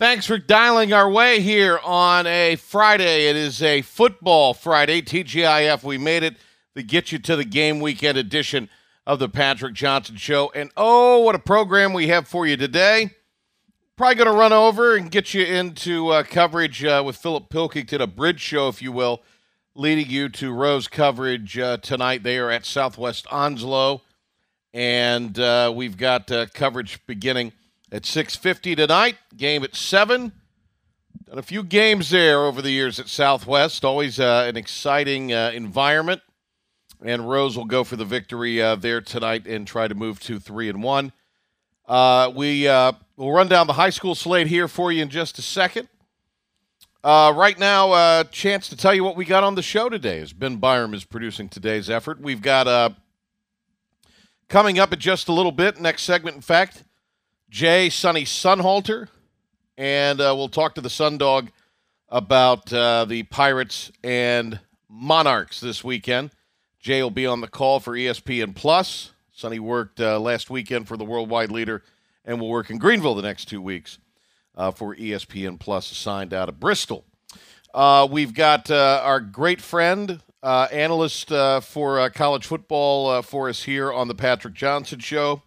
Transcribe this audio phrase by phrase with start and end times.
[0.00, 3.28] Thanks for dialing our way here on a Friday.
[3.28, 5.02] It is a football Friday.
[5.02, 6.36] TGIF, we made it
[6.74, 8.70] to get you to the game weekend edition
[9.06, 10.50] of the Patrick Johnson Show.
[10.54, 13.10] And oh, what a program we have for you today.
[13.98, 18.00] Probably going to run over and get you into uh, coverage uh, with Philip Pilkington,
[18.00, 19.22] a bridge show, if you will,
[19.74, 22.22] leading you to Rose coverage uh, tonight.
[22.22, 24.00] They are at Southwest Onslow.
[24.72, 27.52] And uh, we've got uh, coverage beginning
[27.92, 29.16] at 6.50 tonight.
[29.36, 30.32] Game at 7.
[31.26, 33.84] Done a few games there over the years at Southwest.
[33.84, 36.22] Always uh, an exciting uh, environment.
[37.02, 40.38] And Rose will go for the victory uh, there tonight and try to move to
[40.38, 41.12] 3 and 1.
[41.88, 45.38] Uh, we uh, will run down the high school slate here for you in just
[45.38, 45.88] a second.
[47.02, 50.20] Uh, right now, a chance to tell you what we got on the show today
[50.20, 52.20] as Ben Byram is producing today's effort.
[52.20, 52.94] We've got
[54.48, 56.84] coming up in just a little bit, next segment, in fact,
[57.50, 59.08] Jay Sonny Sunhalter,
[59.76, 61.48] and uh, we'll talk to the Sundog
[62.08, 66.30] about uh, the Pirates and Monarchs this weekend.
[66.78, 69.10] Jay will be on the call for ESPN Plus.
[69.32, 71.82] Sonny worked uh, last weekend for the Worldwide Leader
[72.24, 73.98] and will work in Greenville the next two weeks
[74.56, 77.04] uh, for ESPN Plus, assigned out of Bristol.
[77.74, 81.30] Uh, we've got uh, our great friend, analyst
[81.64, 85.42] for college football for us here on the Patrick Johnson Show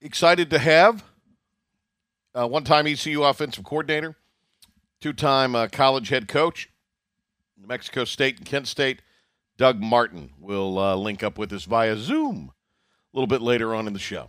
[0.00, 1.04] excited to have
[2.34, 4.14] uh, one time ECU offensive coordinator,
[5.00, 6.68] two time uh, college head coach,
[7.58, 9.02] New Mexico State and Kent State.
[9.56, 13.86] Doug Martin will uh, link up with us via Zoom a little bit later on
[13.86, 14.28] in the show.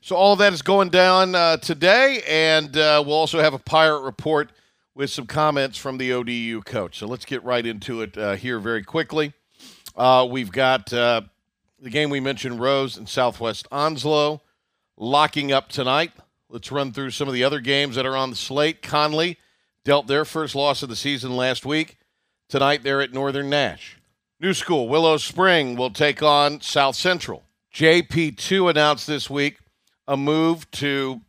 [0.00, 4.00] So, all that is going down uh, today, and uh, we'll also have a pirate
[4.00, 4.52] report
[4.94, 6.98] with some comments from the ODU coach.
[6.98, 9.34] So, let's get right into it here very quickly.
[10.28, 14.40] we've got the game we mentioned, Rose and Southwest Onslow
[14.96, 16.12] locking up tonight.
[16.48, 18.82] Let's run through some of the other games that are on the slate.
[18.82, 19.38] Conley
[19.84, 21.98] dealt their first loss of the season last week.
[22.48, 23.98] Tonight they're at Northern Nash.
[24.40, 27.44] New School, Willow Spring will take on South Central.
[27.72, 29.58] JP2 announced this week
[30.06, 31.20] a move to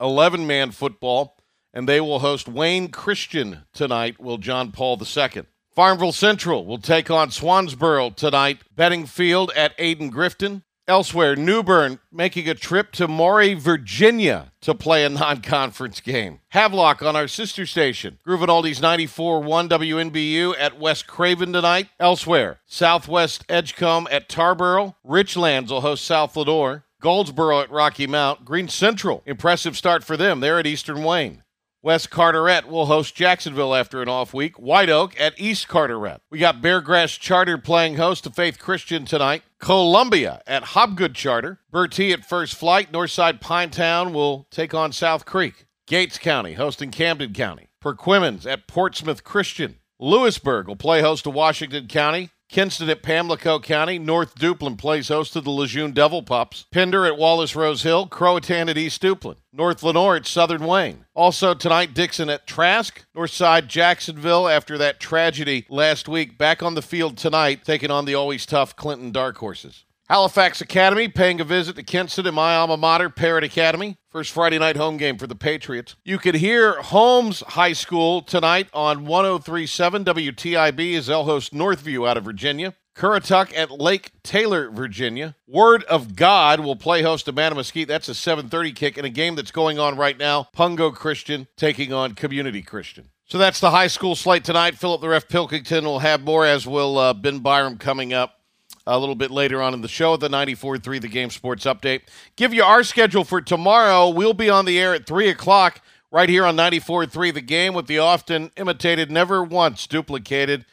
[0.00, 1.36] 11 man football,
[1.72, 5.44] and they will host Wayne Christian tonight, will John Paul II.
[5.74, 8.58] Farmville Central will take on Swansboro tonight.
[8.74, 10.62] Betting field at Ayden Grifton.
[10.88, 16.40] Elsewhere, New Bern making a trip to Maury, Virginia to play a non conference game.
[16.48, 18.18] Havelock on our sister station.
[18.26, 21.88] Groovin Oldies 94 1 WNBU at West Craven tonight.
[22.00, 24.96] Elsewhere, Southwest Edgecombe at Tarboro.
[25.06, 26.84] Richlands will host South Lenoir.
[27.00, 28.44] Goldsboro at Rocky Mount.
[28.44, 30.40] Greene Central, impressive start for them.
[30.40, 31.42] They're at Eastern Wayne.
[31.84, 34.56] West Carteret will host Jacksonville after an off week.
[34.56, 36.20] White Oak at East Carteret.
[36.30, 39.42] We got Beargrass Charter playing host to Faith Christian tonight.
[39.62, 41.60] Columbia at Hobgood Charter.
[41.70, 42.90] Bertie at First Flight.
[42.90, 45.66] Northside Pinetown will take on South Creek.
[45.86, 47.68] Gates County hosting Camden County.
[47.80, 49.76] Perquimans at Portsmouth Christian.
[50.00, 52.30] Lewisburg will play host to Washington County.
[52.52, 53.98] Kinston at Pamlico County.
[53.98, 56.66] North Duplin plays host to the Lejeune Devil Pups.
[56.70, 58.06] Pender at Wallace Rose Hill.
[58.06, 59.36] Croatan at East Duplin.
[59.54, 61.06] North Lenoir at Southern Wayne.
[61.14, 63.06] Also tonight, Dixon at Trask.
[63.16, 66.36] Northside Jacksonville after that tragedy last week.
[66.36, 69.84] Back on the field tonight, taking on the always tough Clinton Dark Horses.
[70.08, 73.96] Halifax Academy paying a visit to Kinston and my alma mater, Parrott Academy.
[74.10, 75.96] First Friday night home game for the Patriots.
[76.04, 82.18] You could hear Holmes High School tonight on 1037 WTIB as they'll host Northview out
[82.18, 82.74] of Virginia.
[82.94, 85.34] Currituck at Lake Taylor, Virginia.
[85.48, 87.88] Word of God will play host to Mesquite.
[87.88, 90.48] That's a 7:30 kick in a game that's going on right now.
[90.54, 93.08] Pungo Christian taking on Community Christian.
[93.24, 94.76] So that's the high school slate tonight.
[94.76, 98.41] Philip the Ref Pilkington will have more, as will uh, Ben Byram coming up
[98.86, 102.02] a little bit later on in the show at the 94.3 The Game Sports Update.
[102.36, 104.08] Give you our schedule for tomorrow.
[104.08, 107.86] We'll be on the air at 3 o'clock right here on 94.3 The Game with
[107.86, 110.64] the often imitated, never once duplicated,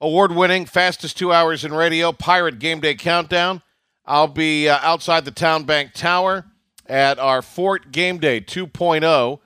[0.00, 3.62] award winning, fastest two hours in radio, Pirate Game Day Countdown.
[4.06, 6.46] I'll be uh, outside the Town Bank Tower
[6.86, 9.40] at our Fort Game Day 2.0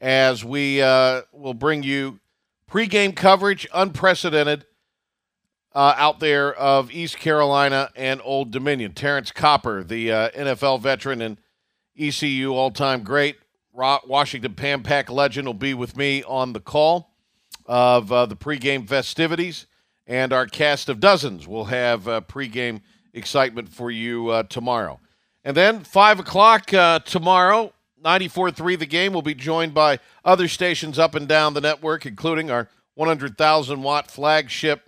[0.00, 2.18] as we uh, will bring you
[2.70, 4.64] pregame coverage, unprecedented
[5.74, 8.92] uh, out there of East Carolina and Old Dominion.
[8.92, 11.38] Terrence Copper, the uh, NFL veteran and
[11.98, 13.36] ECU all time great,
[13.72, 17.12] Washington Pam Pack legend, will be with me on the call
[17.66, 19.66] of uh, the pregame festivities.
[20.06, 22.80] And our cast of dozens will have uh, pregame
[23.12, 25.00] excitement for you uh, tomorrow.
[25.44, 27.72] And then 5 o'clock uh, tomorrow,
[28.02, 32.50] 94.3 The Game will be joined by other stations up and down the network, including
[32.50, 34.87] our 100,000 watt flagship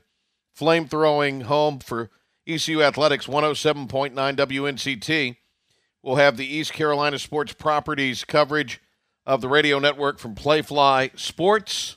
[0.53, 2.11] flame throwing home for
[2.47, 5.37] ECU Athletics 107.9 WNCT.
[6.03, 8.81] We'll have the East Carolina Sports Properties coverage
[9.27, 11.97] of the radio network from Playfly Sports.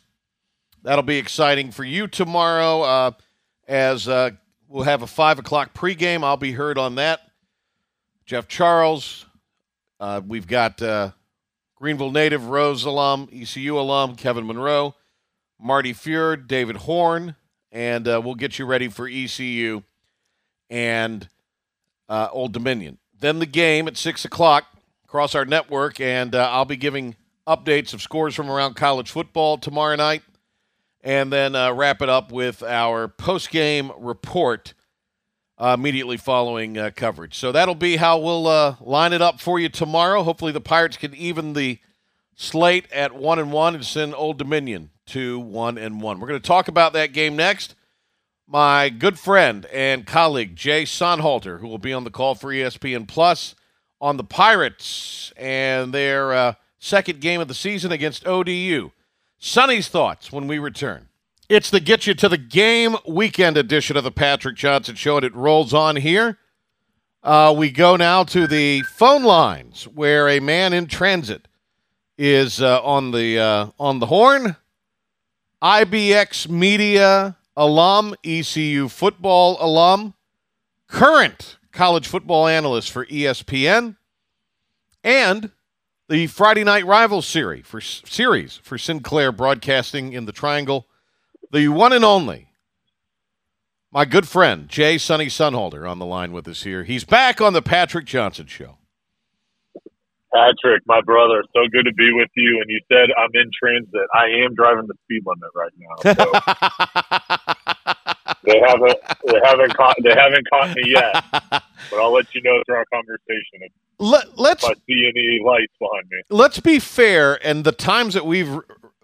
[0.83, 3.11] That'll be exciting for you tomorrow uh,
[3.67, 4.31] as uh,
[4.67, 6.23] we'll have a 5 o'clock pregame.
[6.23, 7.21] I'll be heard on that.
[8.25, 9.25] Jeff Charles.
[9.99, 11.11] Uh, we've got uh,
[11.75, 14.95] Greenville native, Rose alum, ECU alum, Kevin Monroe,
[15.59, 17.35] Marty Fjord, David Horn,
[17.73, 19.81] and uh, we'll get you ready for ECU
[20.69, 21.27] and
[22.07, 22.99] uh, Old Dominion.
[23.19, 24.65] Then the game at 6 o'clock
[25.03, 27.15] across our network, and uh, I'll be giving
[27.47, 30.21] updates of scores from around college football tomorrow night,
[31.01, 34.73] and then uh, wrap it up with our post-game report
[35.57, 37.35] uh, immediately following uh, coverage.
[37.35, 40.23] So that'll be how we'll uh, line it up for you tomorrow.
[40.23, 41.79] Hopefully, the Pirates can even the
[42.35, 46.19] slate at one and one and send Old Dominion to one and one.
[46.19, 47.75] We're going to talk about that game next.
[48.47, 53.07] My good friend and colleague Jay Sonhalter, who will be on the call for ESPN
[53.07, 53.55] Plus
[54.01, 58.91] on the Pirates and their uh, second game of the season against ODU.
[59.39, 61.09] Sonny's thoughts when we return.
[61.49, 65.25] It's the Get You to the Game weekend edition of the Patrick Johnson Show, and
[65.25, 66.37] it rolls on here.
[67.21, 71.47] Uh, we go now to the phone lines where a man in transit
[72.17, 74.55] is uh, on the uh, on the horn.
[75.63, 80.13] IBX Media alum, ECU football alum,
[80.87, 83.95] current college football analyst for ESPN,
[85.05, 85.51] and
[86.09, 90.85] the Friday Night Rivals series for series for Sinclair Broadcasting in the Triangle,
[91.49, 92.49] the one and only.
[93.89, 96.83] My good friend Jay Sunny Sonhalter on the line with us here.
[96.83, 98.79] He's back on the Patrick Johnson Show.
[100.33, 102.59] Patrick, my brother, so good to be with you.
[102.61, 104.07] And you said I'm in transit.
[104.13, 105.95] I am driving the speed limit right now.
[106.13, 106.25] So.
[108.43, 111.23] they haven't they haven't caught they haven't caught me yet.
[111.89, 113.69] But I'll let you know through our conversation.
[113.99, 116.21] Let, let's if I see any lights behind me.
[116.29, 118.59] Let's be fair, and the times that we've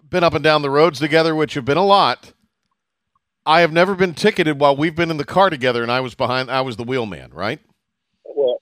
[0.08, 2.32] been up and down the roads together, which have been a lot,
[3.46, 6.14] I have never been ticketed while we've been in the car together, and I was
[6.14, 6.50] behind.
[6.50, 7.60] I was the wheelman, right?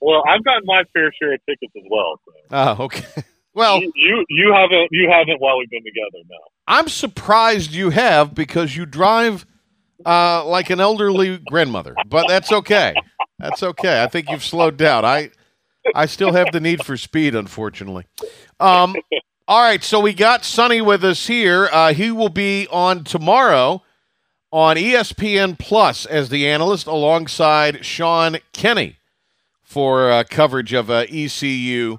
[0.09, 2.19] Well, I've gotten my fair share of tickets as well.
[2.25, 2.33] So.
[2.51, 3.23] Oh, okay.
[3.55, 6.23] Well, you, you you haven't you haven't while we've been together.
[6.31, 6.37] No,
[6.69, 9.45] I'm surprised you have because you drive
[10.07, 12.95] uh, like an elderly grandmother, but that's okay.
[13.41, 14.01] That's okay.
[14.01, 15.05] I think you've slowed down.
[15.05, 15.31] I
[15.93, 18.07] I still have the need for speed, unfortunately.
[18.61, 18.95] Um,
[19.49, 21.69] all right, so we got Sonny with us here.
[21.73, 23.83] Uh, he will be on tomorrow
[24.53, 28.98] on ESPN Plus as the analyst alongside Sean Kenny
[29.69, 31.99] for uh, coverage of uh, ECU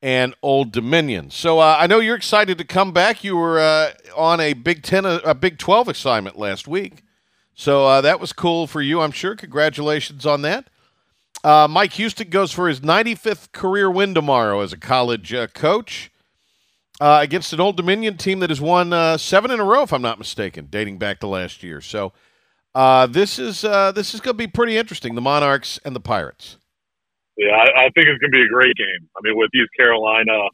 [0.00, 1.30] and Old Dominion.
[1.30, 3.24] So uh, I know you're excited to come back.
[3.24, 7.02] You were uh, on a Big Ten, a Big Twelve assignment last week.
[7.56, 9.34] So uh, that was cool for you, I'm sure.
[9.34, 10.70] Congratulations on that.
[11.42, 16.12] Uh, Mike Houston goes for his 95th career win tomorrow as a college uh, coach
[17.00, 19.92] uh, against an Old Dominion team that has won uh, seven in a row, if
[19.92, 21.80] I'm not mistaken, dating back to last year.
[21.80, 22.12] So
[22.76, 25.16] uh, this is this is going to be pretty interesting.
[25.16, 26.58] The Monarchs and the Pirates.
[27.42, 29.02] Yeah, I, I think it's going to be a great game.
[29.18, 30.46] I mean, with East Carolina,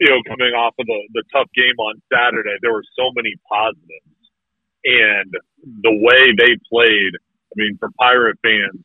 [0.00, 3.36] you know, coming off of the, the tough game on Saturday, there were so many
[3.44, 4.16] positives
[4.88, 5.28] and
[5.84, 7.12] the way they played.
[7.20, 8.80] I mean, for Pirate fans,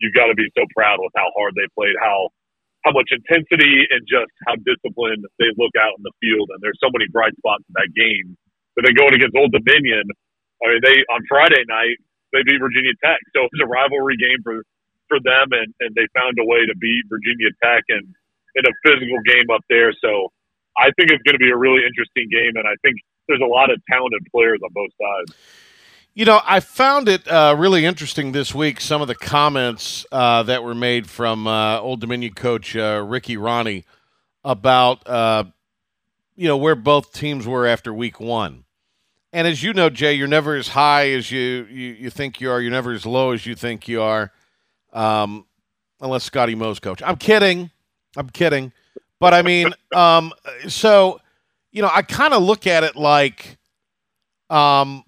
[0.00, 2.32] you've got to be so proud with how hard they played, how
[2.88, 6.48] how much intensity and just how disciplined they look out in the field.
[6.54, 8.38] And there's so many bright spots in that game.
[8.78, 10.06] But then going against Old Dominion,
[10.62, 11.98] I mean, they on Friday night
[12.32, 14.64] they beat Virginia Tech, so it was a rivalry game for
[15.08, 18.06] for them, and and they found a way to beat Virginia Tech and
[18.56, 19.92] in a physical game up there.
[20.00, 20.32] So
[20.78, 22.96] I think it's going to be a really interesting game, and I think
[23.28, 25.38] there's a lot of talented players on both sides.
[26.14, 28.80] You know, I found it uh, really interesting this week.
[28.80, 33.36] Some of the comments uh, that were made from uh, Old Dominion coach uh, Ricky
[33.36, 33.84] Rahne
[34.42, 35.44] about uh,
[36.34, 38.64] you know where both teams were after week one.
[39.32, 42.50] And as you know, Jay, you're never as high as you, you, you think you
[42.50, 42.58] are.
[42.58, 44.32] You're never as low as you think you are,
[44.96, 45.46] um,
[46.00, 47.02] unless Scotty Moe's coach.
[47.04, 47.70] I'm kidding.
[48.16, 48.72] I'm kidding.
[49.20, 50.32] But I mean, um,
[50.68, 51.20] so
[51.70, 53.58] you know, I kind of look at it like
[54.50, 55.04] um,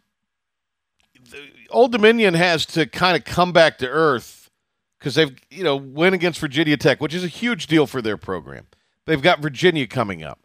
[1.71, 4.51] Old Dominion has to kind of come back to earth
[4.99, 8.17] because they've, you know, win against Virginia Tech, which is a huge deal for their
[8.17, 8.67] program.
[9.07, 10.41] They've got Virginia coming up.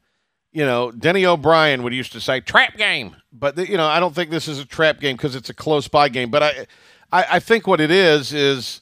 [0.51, 4.13] You know, Denny O'Brien would used to say trap game, but you know, I don't
[4.13, 6.29] think this is a trap game because it's a close by game.
[6.29, 6.67] But I,
[7.11, 8.81] I, I, think what it is is,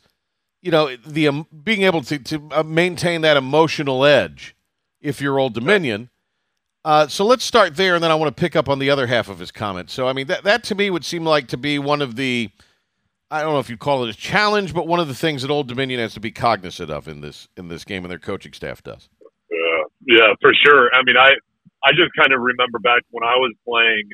[0.62, 4.56] you know, the um, being able to to uh, maintain that emotional edge
[5.02, 6.10] if you're Old Dominion
[6.84, 9.06] uh, so let's start there, and then I want to pick up on the other
[9.06, 9.92] half of his comment.
[9.92, 12.50] So, I mean, that, that to me would seem like to be one of the,
[13.30, 15.52] I don't know if you'd call it a challenge, but one of the things that
[15.52, 18.54] Old Dominion has to be cognizant of in this in this game, and their coaching
[18.54, 19.10] staff does.
[19.52, 20.90] Yeah, yeah, for sure.
[20.94, 21.30] I mean, I
[21.86, 24.10] I just kind of remember back when I was playing,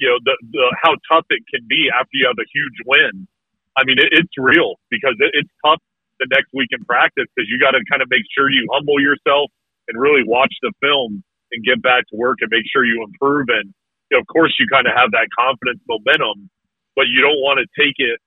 [0.00, 3.28] you know, the, the how tough it can be after you have a huge win.
[3.76, 5.82] I mean, it, it's real because it, it's tough
[6.20, 9.00] the next week in practice because you got to kind of make sure you humble
[9.00, 9.50] yourself
[9.88, 13.50] and really watch the film and get back to work and make sure you improve.
[13.50, 13.74] And
[14.10, 16.50] you know, of course, you kind of have that confidence momentum,
[16.94, 18.18] but you don't want to take it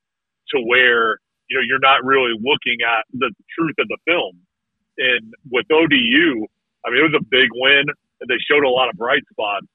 [0.56, 4.36] to where you know you're not really looking at the truth of the film.
[4.98, 6.48] And with ODU,
[6.84, 7.86] I mean, it was a big win
[8.22, 9.68] and they showed a lot of bright spots.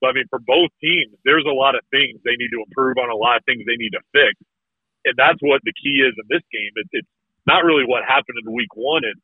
[0.00, 2.98] But I mean, for both teams, there's a lot of things they need to improve
[2.98, 4.34] on, a lot of things they need to fix,
[5.04, 6.72] and that's what the key is in this game.
[6.76, 7.14] It, it's
[7.46, 9.04] not really what happened in week one.
[9.04, 9.20] It's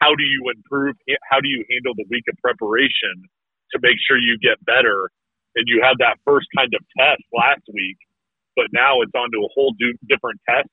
[0.00, 0.96] how do you improve?
[1.30, 3.14] How do you handle the week of preparation
[3.72, 5.10] to make sure you get better?
[5.54, 7.98] And you had that first kind of test last week,
[8.58, 9.74] but now it's on to a whole
[10.10, 10.68] different test.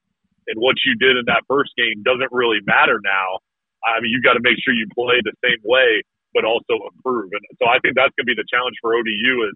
[0.50, 3.46] And what you did in that first game doesn't really matter now.
[3.86, 6.02] I mean, you've got to make sure you play the same way
[6.34, 7.32] but also improve.
[7.32, 9.56] And so I think that's going to be the challenge for ODU is,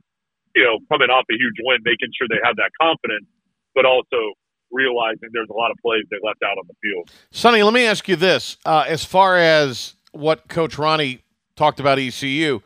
[0.56, 3.28] you know, coming off a huge win, making sure they have that confidence,
[3.76, 4.36] but also
[4.76, 7.10] realizing there's a lot of plays they left out on the field.
[7.32, 11.22] Sonny, let me ask you this: uh, as far as what Coach Rahne
[11.56, 12.62] talked about ECU,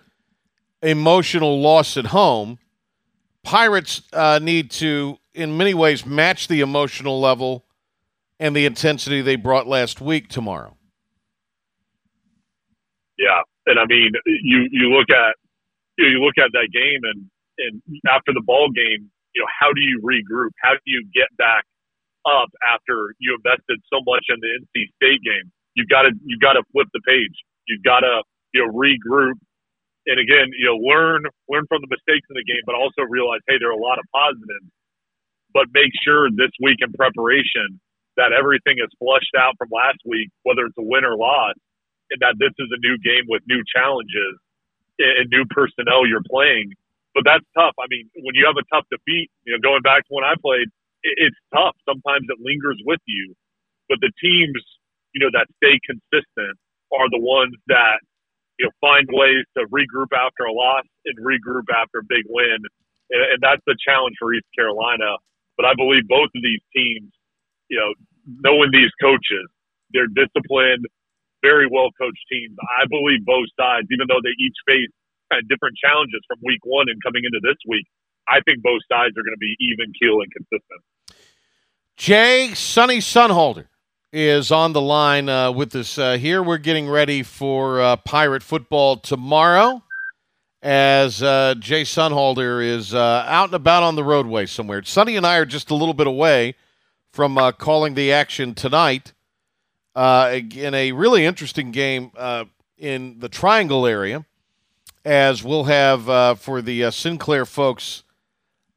[0.81, 2.59] emotional loss at home,
[3.43, 7.65] Pirates uh, need to, in many ways, match the emotional level
[8.39, 10.75] and the intensity they brought last week tomorrow.
[13.17, 15.35] Yeah, and I mean, you you look at
[15.97, 19.47] you, know, you look at that game, and and after the ball game, you know,
[19.59, 20.51] how do you regroup?
[20.61, 21.65] How do you get back
[22.25, 25.51] up after you invested so much in the NC State game?
[25.75, 27.35] You've got to you've got to flip the page.
[27.67, 28.23] You've got to
[28.53, 29.38] you know regroup,
[30.07, 33.39] and again, you know, learn learn from the mistakes in the game, but also realize,
[33.47, 34.69] hey, there are a lot of positives.
[35.53, 37.81] But make sure this week in preparation
[38.17, 41.55] that everything is flushed out from last week, whether it's a win or loss,
[42.11, 44.38] and that this is a new game with new challenges
[44.99, 46.73] and new personnel you're playing.
[47.15, 47.73] But that's tough.
[47.79, 50.35] I mean, when you have a tough defeat, you know, going back to when I
[50.38, 50.69] played,
[51.03, 51.75] it's tough.
[51.88, 53.36] Sometimes it lingers with you.
[53.89, 54.62] But the teams,
[55.13, 56.56] you know, that stay consistent
[56.94, 58.00] are the ones that,
[58.60, 62.60] you know, find ways to regroup after a loss and regroup after a big win.
[63.12, 65.18] And, that's the challenge for East Carolina.
[65.58, 67.10] But I believe both of these teams,
[67.70, 67.94] you know,
[68.44, 69.48] knowing these coaches,
[69.91, 70.86] they're disciplined,
[71.41, 72.56] very well coached teams.
[72.79, 74.91] I believe both sides, even though they each face
[75.32, 77.86] kind of different challenges from week one and coming into this week,
[78.29, 80.81] I think both sides are going to be even keel and consistent.
[81.98, 83.65] Jay Sonny Sunholder
[84.13, 86.41] is on the line uh, with us uh, here.
[86.41, 89.83] We're getting ready for uh, Pirate football tomorrow
[90.62, 94.83] as uh, Jay Sunholder is uh, out and about on the roadway somewhere.
[94.83, 96.55] Sonny and I are just a little bit away
[97.12, 99.13] from uh, calling the action tonight
[99.95, 102.12] in a really interesting game
[102.77, 104.25] in the Triangle area,
[105.03, 108.03] as we'll have for the Sinclair folks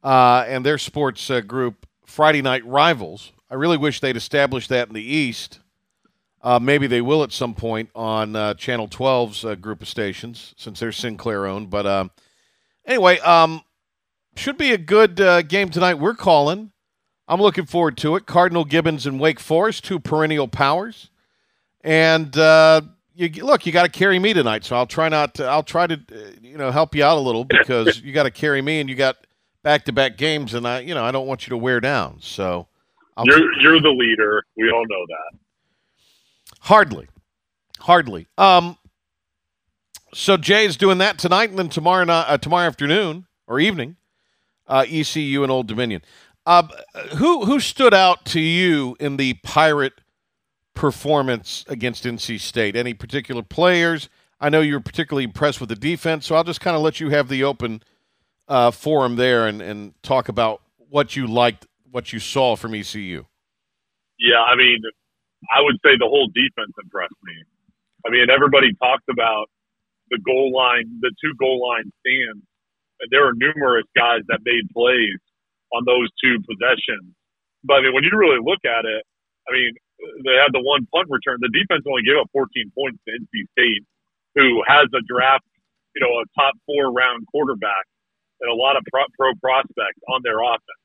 [0.03, 3.33] uh, and their sports uh, group Friday Night Rivals.
[3.51, 5.61] I really wish they'd established that in the East.
[6.61, 11.47] maybe they will at some point on Channel 12's group of stations, since they're Sinclair
[11.47, 11.69] owned.
[11.69, 12.11] But
[12.87, 13.63] anyway, um,
[14.37, 15.95] should be a good game tonight.
[15.95, 16.73] We're calling.
[17.29, 18.27] I'm looking forward to it.
[18.27, 21.11] Cardinal Gibbons and Wake Forest, two perennial powers.
[21.83, 22.83] And uh,
[23.15, 25.35] you look, you got to carry me tonight, so I'll try not.
[25.35, 28.25] To, I'll try to, uh, you know, help you out a little because you got
[28.25, 29.17] to carry me, and you got
[29.63, 32.19] back-to-back games, and I, you know, I don't want you to wear down.
[32.21, 32.67] So
[33.17, 34.45] I'll you're you're the leader.
[34.57, 35.39] We all know that.
[36.61, 37.09] Hardly,
[37.81, 38.29] hardly.
[38.39, 38.77] Um.
[40.15, 43.97] So Jay's doing that tonight, and then tomorrow, uh, tomorrow afternoon or evening,
[44.67, 46.03] uh, ECU and Old Dominion.
[46.45, 46.67] Uh,
[47.17, 49.95] who who stood out to you in the Pirate
[50.75, 52.77] performance against NC State?
[52.77, 54.09] Any particular players?
[54.41, 56.99] I know you were particularly impressed with the defense, so I'll just kind of let
[56.99, 57.83] you have the open
[58.53, 63.25] uh, forum there and, and talk about what you liked, what you saw from ECU.
[64.21, 64.77] Yeah, I mean,
[65.49, 67.33] I would say the whole defense impressed me.
[68.05, 69.49] I mean, everybody talks about
[70.13, 72.45] the goal line, the two goal line stands,
[73.01, 75.17] and there are numerous guys that made plays
[75.73, 77.09] on those two possessions.
[77.65, 79.03] But I mean, when you really look at it,
[79.49, 79.73] I mean,
[80.29, 81.41] they had the one punt return.
[81.41, 83.89] The defense only gave up 14 points to NC State,
[84.37, 85.49] who has a draft,
[85.97, 87.89] you know, a top four round quarterback
[88.43, 90.83] and a lot of pro, pro prospects on their offense.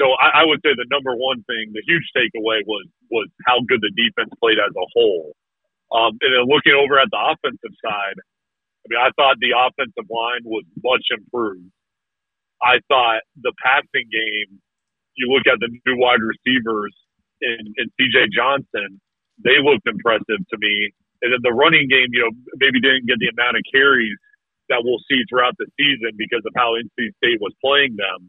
[0.00, 3.62] So I, I would say the number one thing, the huge takeaway was was how
[3.68, 5.36] good the defense played as a whole.
[5.94, 10.08] Um, and then looking over at the offensive side, I mean, I thought the offensive
[10.10, 11.70] line was much improved.
[12.60, 14.58] I thought the passing game,
[15.14, 16.92] you look at the new wide receivers,
[17.40, 19.00] and, and CJ Johnson,
[19.38, 20.90] they looked impressive to me.
[21.22, 24.16] And then the running game, you know, maybe didn't get the amount of carries
[24.68, 28.28] that we'll see throughout the season because of how NC State was playing them.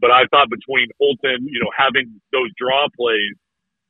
[0.00, 3.36] But I thought between Holton, you know, having those draw plays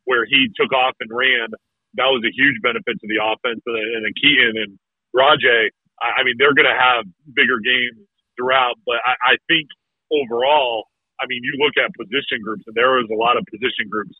[0.04, 1.54] where he took off and ran,
[1.94, 3.62] that was a huge benefit to the offense.
[3.64, 4.72] And, and then Keaton and
[5.14, 5.70] Rahjai,
[6.02, 8.02] I, I mean, they're going to have bigger games
[8.34, 8.74] throughout.
[8.84, 9.70] But I, I think
[10.10, 10.90] overall,
[11.22, 14.18] I mean, you look at position groups, and there was a lot of position groups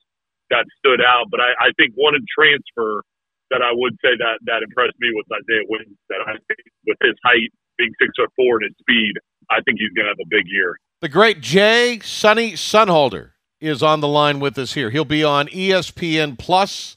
[0.55, 1.26] that stood out.
[1.31, 3.02] But I, I think one in transfer
[3.50, 5.66] that I would say that that impressed me was Isaiah
[6.09, 9.14] That I think with his height, being six foot four, and his speed,
[9.50, 10.76] I think he's going to have a big year.
[11.00, 13.30] The great Jay Sonny Sunholder
[13.61, 14.90] is on the line with us here.
[14.90, 16.97] He'll be on ESPN Plus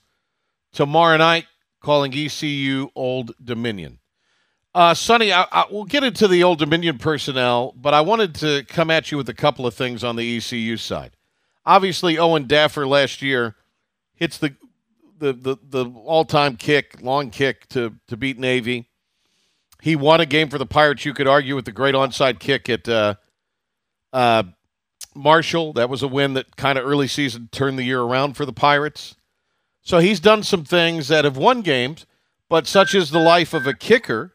[0.71, 1.45] tomorrow night,
[1.81, 3.99] calling ECU Old Dominion.
[4.75, 8.63] Uh, Sonny, I, I, we'll get into the Old Dominion personnel, but I wanted to
[8.67, 11.15] come at you with a couple of things on the ECU side.
[11.65, 13.55] Obviously, Owen Daffer last year
[14.15, 14.55] hits the
[15.23, 18.89] the the, the all time kick, long kick to to beat Navy.
[19.81, 21.05] He won a game for the Pirates.
[21.05, 23.15] You could argue with the great onside kick at uh,
[24.13, 24.43] uh,
[25.15, 25.73] Marshall.
[25.73, 28.53] That was a win that kind of early season turned the year around for the
[28.53, 29.15] Pirates.
[29.81, 32.05] So he's done some things that have won games,
[32.47, 34.33] but such is the life of a kicker.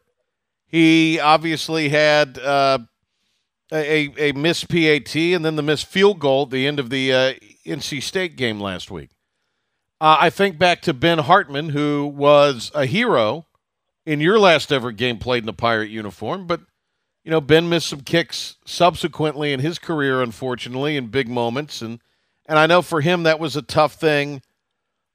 [0.66, 2.80] He obviously had uh,
[3.73, 7.12] a, a missed PAT and then the missed field goal at the end of the
[7.12, 7.33] uh,
[7.64, 9.11] NC State game last week.
[10.00, 13.47] Uh, I think back to Ben Hartman, who was a hero
[14.07, 16.61] in your last ever game played in a Pirate uniform, but
[17.25, 22.00] you know Ben missed some kicks subsequently in his career, unfortunately, in big moments, and
[22.47, 24.40] and I know for him that was a tough thing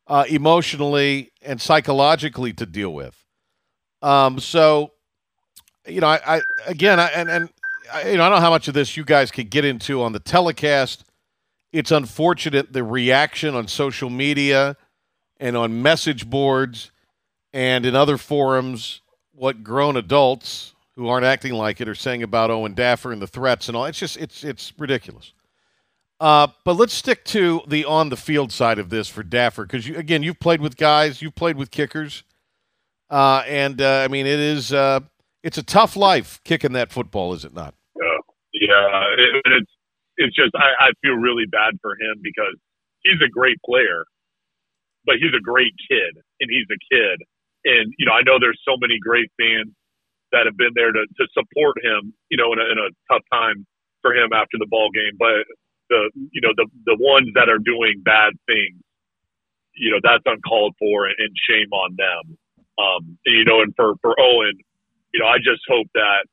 [0.08, 3.16] uh, emotionally and psychologically to deal with.
[4.02, 4.92] Um, so,
[5.88, 7.50] you know, I, I again, I, and and
[7.92, 10.04] I, you know, I don't know how much of this you guys could get into
[10.04, 11.06] on the telecast
[11.74, 14.78] it's unfortunate the reaction on social media
[15.38, 16.92] and on message boards
[17.52, 19.02] and in other forums
[19.34, 23.28] what grown adults who aren't acting like it are saying about Owen Daffer and the
[23.28, 23.86] threats and all.
[23.86, 25.34] It's just it's it's ridiculous.
[26.20, 29.88] Uh, but let's stick to the on the field side of this for Daffer because
[29.88, 32.24] you, again you've played with guys, you've played with kickers,
[33.10, 35.00] uh, and uh, I mean it is uh,
[35.42, 37.74] it's a tough life kicking that football, is it not?
[38.00, 38.20] Yeah,
[38.54, 39.72] yeah, it, it's
[40.18, 42.58] it's just I, I feel really bad for him because
[43.04, 44.06] he's a great player,
[45.06, 47.18] but he's a great kid, and he's a kid.
[47.66, 49.74] And you know, I know there's so many great fans
[50.32, 53.22] that have been there to, to support him, you know, in a, in a tough
[53.32, 53.66] time
[54.02, 55.16] for him after the ball game.
[55.18, 55.46] But
[55.90, 58.82] the you know the the ones that are doing bad things,
[59.76, 62.38] you know, that's uncalled for, and, and shame on them.
[62.74, 64.58] Um, and, you know, and for for Owen,
[65.14, 66.26] you know, I just hope that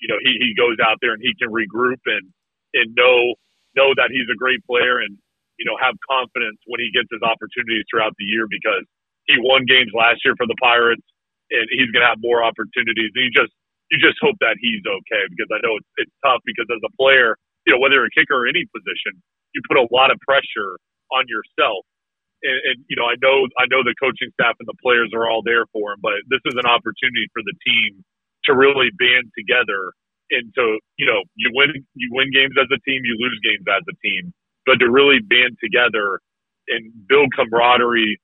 [0.00, 2.32] you know he he goes out there and he can regroup and
[2.74, 3.34] and know
[3.76, 5.18] know that he's a great player and
[5.58, 8.84] you know have confidence when he gets his opportunities throughout the year because
[9.26, 11.04] he won games last year for the Pirates
[11.50, 13.12] and he's going to have more opportunities.
[13.14, 13.52] And you just
[13.92, 16.92] you just hope that he's okay because I know it's it's tough because as a
[16.98, 19.16] player, you know whether a kicker or any position,
[19.54, 20.78] you put a lot of pressure
[21.14, 21.84] on yourself.
[22.44, 25.28] And, and you know I know I know the coaching staff and the players are
[25.28, 28.02] all there for him, but this is an opportunity for the team
[28.48, 29.92] to really band together
[30.30, 33.64] and so you know you win you win games as a team, you lose games
[33.68, 34.32] as a team,
[34.66, 36.20] but to really band together
[36.68, 38.18] and build camaraderie,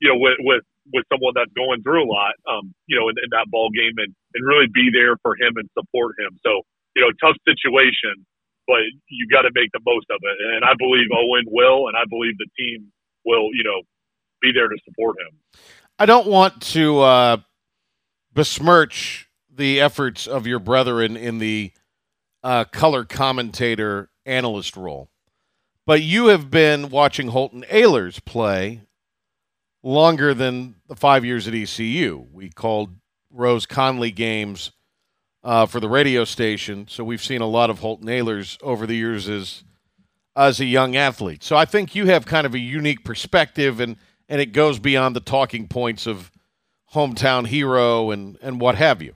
[0.00, 3.14] you know, with with with someone that's going through a lot, um, you know, in,
[3.20, 6.38] in that ball game and and really be there for him and support him.
[6.44, 6.62] So
[6.96, 8.26] you know, tough situation,
[8.66, 10.36] but you got to make the most of it.
[10.56, 12.90] And I believe Owen will, and I believe the team
[13.24, 13.82] will, you know,
[14.40, 15.60] be there to support him.
[15.98, 17.36] I don't want to uh,
[18.32, 19.27] besmirch
[19.58, 21.72] the efforts of your brethren in the
[22.42, 25.10] uh, color commentator analyst role.
[25.84, 28.82] But you have been watching Holton Ahlers play
[29.82, 32.26] longer than the five years at ECU.
[32.32, 32.94] We called
[33.30, 34.72] Rose Conley games
[35.42, 38.96] uh, for the radio station, so we've seen a lot of Holton Ahlers over the
[38.96, 39.64] years as
[40.36, 41.42] as a young athlete.
[41.42, 43.96] So I think you have kind of a unique perspective, and
[44.28, 46.30] and it goes beyond the talking points of
[46.92, 49.14] hometown hero and and what have you.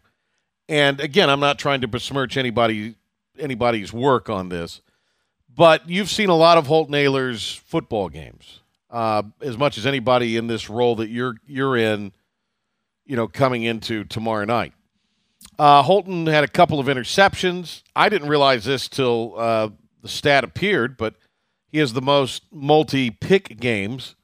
[0.68, 2.94] And again, I'm not trying to besmirch anybody
[3.38, 4.82] anybody's work on this,
[5.54, 10.36] but you've seen a lot of Holton Ahlers football games, uh, as much as anybody
[10.36, 12.12] in this role that you're you're in.
[13.04, 14.74] You know, coming into tomorrow night.
[15.58, 17.82] Uh, Holton had a couple of interceptions.
[17.96, 19.70] I didn't realize this till uh,
[20.02, 21.16] the stat appeared, but
[21.66, 24.14] he has the most multi pick games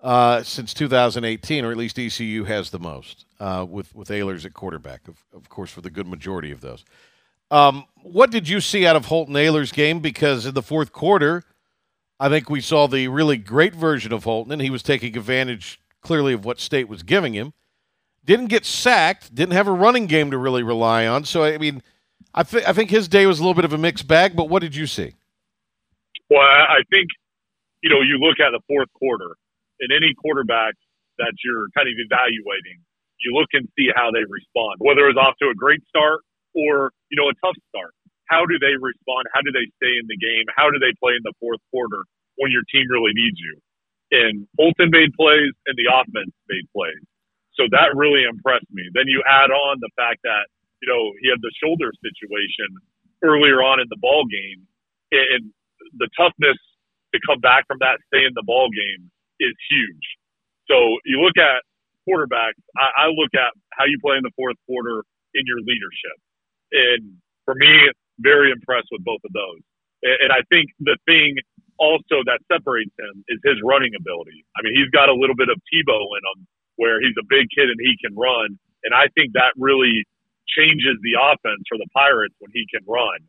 [0.00, 4.54] uh, since 2018, or at least ECU has the most uh, with with Ahlers at
[4.54, 6.84] quarterback, of, of course, for the good majority of those.
[7.50, 9.98] Um, what did you see out of Holton Ahlers' game?
[9.98, 11.42] Because in the fourth quarter,
[12.20, 15.80] I think we saw the really great version of Holton, and he was taking advantage
[16.00, 17.52] clearly of what State was giving him.
[18.24, 21.24] didn't get sacked, didn't have a running game to really rely on.
[21.24, 21.82] So I mean,
[22.34, 24.36] I, th- I think his day was a little bit of a mixed bag.
[24.36, 25.14] But what did you see?
[26.28, 27.08] Well, I think
[27.82, 29.34] you know you look at the fourth quarter,
[29.80, 30.74] and any quarterback
[31.18, 32.80] that you're kind of evaluating,
[33.22, 36.22] you look and see how they respond, whether it's off to a great start
[36.54, 37.94] or you know a tough start.
[38.28, 39.26] How do they respond?
[39.34, 40.46] How do they stay in the game?
[40.54, 42.06] How do they play in the fourth quarter
[42.38, 43.54] when your team really needs you?
[44.10, 47.02] And Holton made plays, and the offense made plays.
[47.54, 48.86] So that really impressed me.
[48.94, 50.46] Then you add on the fact that
[50.82, 52.70] you know he had the shoulder situation
[53.22, 54.64] earlier on in the ball game,
[55.12, 55.52] and
[55.98, 56.58] the toughness
[57.14, 60.06] to come back from that, stay in the ball game is huge.
[60.70, 61.66] So you look at
[62.08, 62.60] quarterbacks.
[62.76, 65.02] I, I look at how you play in the fourth quarter
[65.34, 66.16] in your leadership,
[66.72, 69.62] and for me, very impressed with both of those.
[70.02, 71.38] And, and I think the thing
[71.80, 74.44] also that separates him is his running ability.
[74.54, 76.38] I mean, he's got a little bit of Tebow in him,
[76.76, 80.04] where he's a big kid and he can run, and I think that really
[80.48, 83.22] changes the offense for the Pirates when he can run.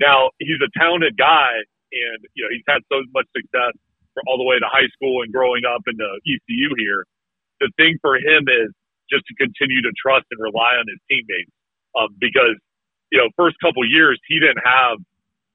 [0.00, 1.52] Now he's a talented guy,
[1.92, 3.76] and you know he's had so much success
[4.26, 7.06] all the way to high school and growing up into ECU here.
[7.60, 8.72] The thing for him is
[9.12, 11.52] just to continue to trust and rely on his teammates,
[11.94, 12.56] um, because
[13.12, 14.98] you know first couple years he didn't have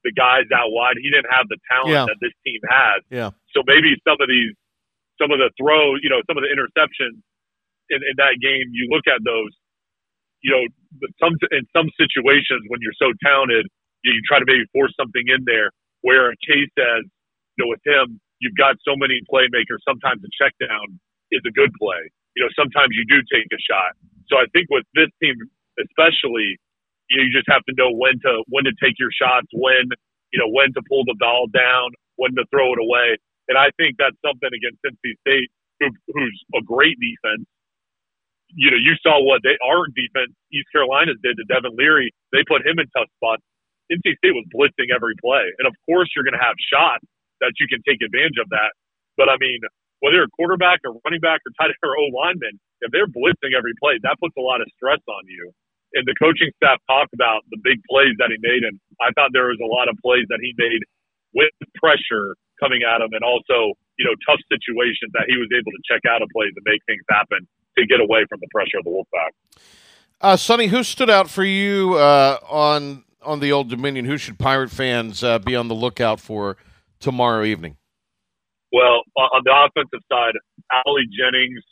[0.06, 1.02] the guys out wide.
[1.02, 2.06] He didn't have the talent yeah.
[2.06, 3.02] that this team has.
[3.10, 3.34] Yeah.
[3.58, 4.54] So maybe some of these,
[5.18, 7.18] some of the throws, you know, some of the interceptions
[7.90, 9.52] in, in that game, you look at those,
[10.46, 10.64] you know,
[11.18, 13.66] some in some situations when you're so talented,
[14.06, 15.74] you, you try to maybe force something in there.
[16.06, 17.02] Where a case says,
[17.58, 19.82] you know, with him, you've got so many playmakers.
[19.82, 21.02] Sometimes a check down
[21.36, 22.08] is a good play.
[22.40, 23.96] You know, sometimes you do take a shot.
[24.32, 25.36] So I think with this team,
[25.80, 26.58] especially,
[27.12, 29.92] you, know, you just have to know when to when to take your shots, when
[30.32, 33.20] you know when to pull the ball down, when to throw it away.
[33.52, 37.46] And I think that's something against NC State, who, who's a great defense
[38.56, 42.14] you know, you saw what they our defense, East Carolina did to Devin Leary.
[42.32, 43.44] They put him in tough spots.
[43.92, 47.06] NC State was blitzing every play, and of course you're going to have shots
[47.42, 48.74] that you can take advantage of that.
[49.18, 49.62] But I mean,
[50.00, 53.08] whether you're a quarterback or running back or tight end or O lineman, if they're
[53.08, 55.52] blitzing every play, that puts a lot of stress on you.
[55.96, 59.32] And the coaching staff talked about the big plays that he made, and I thought
[59.32, 60.84] there was a lot of plays that he made
[61.32, 65.72] with pressure coming at him, and also you know tough situations that he was able
[65.72, 68.80] to check out of plays and make things happen to get away from the pressure
[68.80, 69.32] of the Wolfpack.
[70.22, 74.06] Uh, Sonny, who stood out for you uh, on on the Old Dominion?
[74.06, 76.58] Who should Pirate fans uh, be on the lookout for
[77.00, 77.78] tomorrow evening?
[78.76, 80.36] Well, on the offensive side,
[80.84, 81.64] Ali Jennings,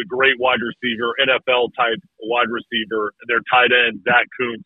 [0.00, 4.64] the great wide receiver, NFL type wide receiver, their tight end Zach Kuntz,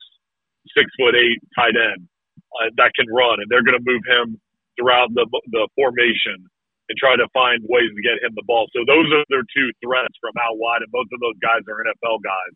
[0.79, 2.07] six foot eight tight end
[2.55, 4.39] uh, that can run, and they're going to move him
[4.79, 6.39] throughout the the formation
[6.87, 8.71] and try to find ways to get him the ball.
[8.71, 11.83] So those are their two threats from out wide, and both of those guys are
[11.83, 12.55] NFL guys.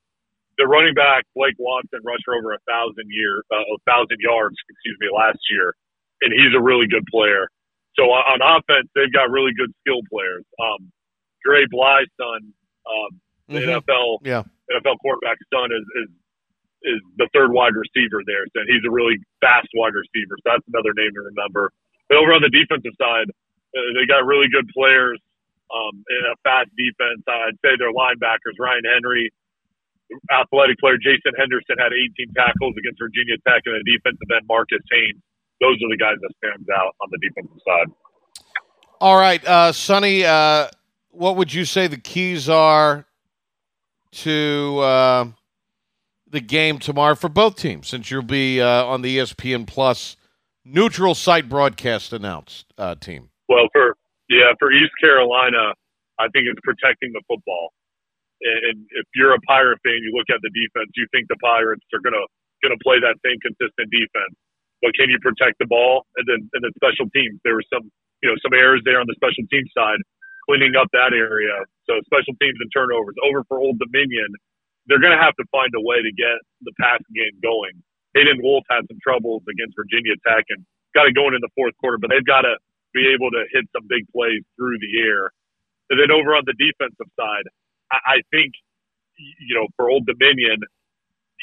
[0.58, 4.54] The running back Blake Watson rushed for over a thousand year, uh, a thousand yards,
[4.70, 5.74] excuse me, last year,
[6.22, 7.50] and he's a really good player.
[7.96, 10.44] So on, offense, they've got really good skill players.
[10.58, 10.90] Um,
[11.44, 12.52] Dre Bly's son,
[12.88, 13.10] um,
[13.48, 13.78] the mm-hmm.
[13.78, 14.42] NFL yeah.
[14.72, 16.10] NFL quarterback son is, is
[16.84, 18.44] is the third wide receiver there.
[18.52, 20.36] So he's a really fast wide receiver.
[20.44, 21.72] So that's another name to remember.
[22.12, 23.32] But over on the defensive side,
[23.72, 25.16] uh, they got really good players
[25.72, 27.24] um, in a fast defense.
[27.24, 29.32] I'd say their linebackers, Ryan Henry,
[30.28, 34.84] athletic player Jason Henderson had 18 tackles against Virginia Tech, and the defensive end Marcus
[34.92, 35.23] Haynes.
[35.60, 37.86] Those are the guys that stands out on the defensive side.
[39.00, 40.68] All right, uh, Sonny, uh,
[41.10, 43.06] what would you say the keys are
[44.12, 45.26] to uh,
[46.28, 47.88] the game tomorrow for both teams?
[47.88, 50.16] Since you'll be uh, on the ESPN Plus
[50.64, 53.30] neutral site broadcast announced uh, team.
[53.48, 53.96] Well, for
[54.28, 55.76] yeah, for East Carolina,
[56.18, 57.72] I think it's protecting the football.
[58.40, 61.84] And if you're a Pirate fan, you look at the defense, you think the Pirates
[61.92, 62.24] are gonna
[62.62, 64.34] gonna play that same consistent defense.
[64.84, 66.04] But can you protect the ball?
[66.20, 67.40] And then and then special teams.
[67.48, 67.88] There were some
[68.20, 69.98] you know some errors there on the special team side,
[70.44, 71.64] cleaning up that area.
[71.88, 74.28] So special teams and turnovers over for Old Dominion.
[74.86, 77.72] They're going to have to find a way to get the passing game going.
[78.12, 80.60] Hayden Wolff had some troubles against Virginia Tech and
[80.94, 82.54] got it going in the fourth quarter, but they've got to
[82.94, 85.32] be able to hit some big plays through the air.
[85.90, 87.46] And then over on the defensive side,
[87.92, 88.54] I, I think,
[89.18, 90.62] you know, for Old Dominion,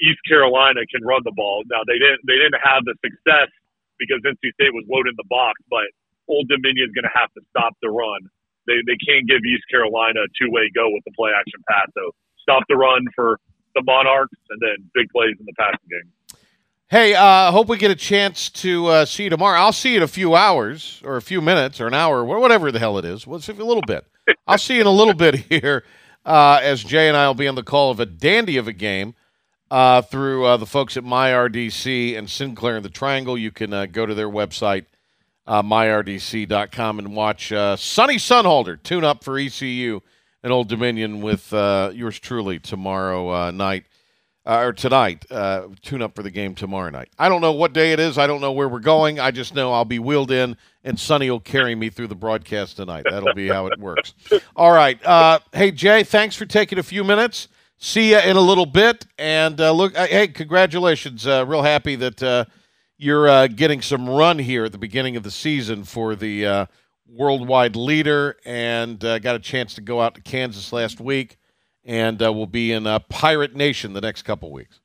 [0.01, 1.63] East Carolina can run the ball.
[1.69, 3.53] Now they didn't they didn't have the success
[4.01, 5.85] because NC State was loading the box, but
[6.27, 8.25] Old Dominion is going to have to stop the run.
[8.65, 11.87] They they can't give East Carolina a two way go with the play action pass.
[11.93, 12.11] So
[12.41, 13.37] stop the run for
[13.75, 16.09] the Monarchs and then big plays in the passing game.
[16.89, 19.57] Hey, I uh, hope we get a chance to uh, see you tomorrow.
[19.57, 22.69] I'll see you in a few hours or a few minutes or an hour, whatever
[22.69, 23.25] the hell it is.
[23.25, 24.05] What's a little bit?
[24.45, 25.85] I'll see you in a little bit here
[26.25, 28.73] uh, as Jay and I will be on the call of a dandy of a
[28.73, 29.15] game
[29.71, 33.37] uh, through uh, the folks at MyRDC and Sinclair in the Triangle.
[33.37, 34.85] You can uh, go to their website,
[35.47, 40.01] uh, myrdc.com, and watch uh, Sonny Sunholder tune up for ECU
[40.43, 43.85] and Old Dominion with uh, yours truly tomorrow night.
[44.45, 45.25] or tonight,
[45.81, 47.07] tune up for the game tomorrow night.
[47.17, 48.17] I don't know what day it is.
[48.17, 49.21] I don't know where we're going.
[49.21, 52.75] I just know I'll be wheeled in, and Sonny will carry me through the broadcast
[52.75, 53.05] tonight.
[53.09, 54.15] That'll be how it works.
[54.57, 54.99] All right.
[55.53, 57.47] hey, Jay, thanks for taking a few minutes
[57.81, 59.05] see you in a little bit.
[59.17, 61.27] And uh, look, uh, hey, congratulations!
[61.27, 62.45] Uh, real happy that uh,
[62.97, 66.65] you're uh, getting some run here at the beginning of the season for the uh,
[67.05, 71.37] worldwide leader, and got a chance to go out to Kansas last week,
[71.83, 74.79] and we'll be in Pirate Nation the next couple weeks.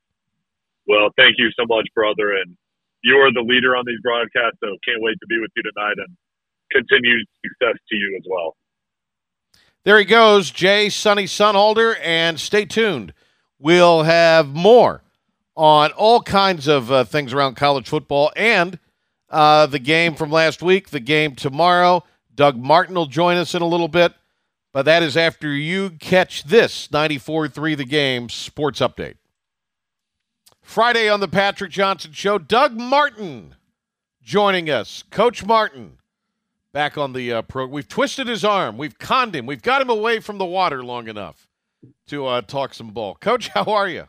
[0.89, 2.57] Well, thank you so much, brother, and
[3.03, 4.59] you're the leader on these broadcasts.
[4.61, 6.17] So can't wait to be with you tonight, and
[6.73, 8.57] continued success to you as well.
[9.87, 13.15] There he goes, Jay Sonny Sunholder, and stay tuned.
[13.61, 15.05] We'll have more
[15.55, 18.81] on all kinds of uh, things around college football and
[19.31, 22.03] uh, the game from last week, the game tomorrow.
[22.35, 24.13] Doug Martin will join us in a little bit,
[24.73, 29.15] but that is after you catch this 94 3 the game sports update.
[30.63, 33.55] Friday on the Patrick Johnson Show, Doug Martin
[34.21, 35.05] joining us.
[35.13, 35.99] Coach Martin
[36.77, 37.65] back on the uh, pro.
[37.65, 38.77] We've twisted his arm.
[38.77, 39.47] We've conned him.
[39.47, 41.49] We've got him away from the water long enough
[42.09, 43.15] to uh, talk some ball.
[43.15, 44.07] Coach, how are you?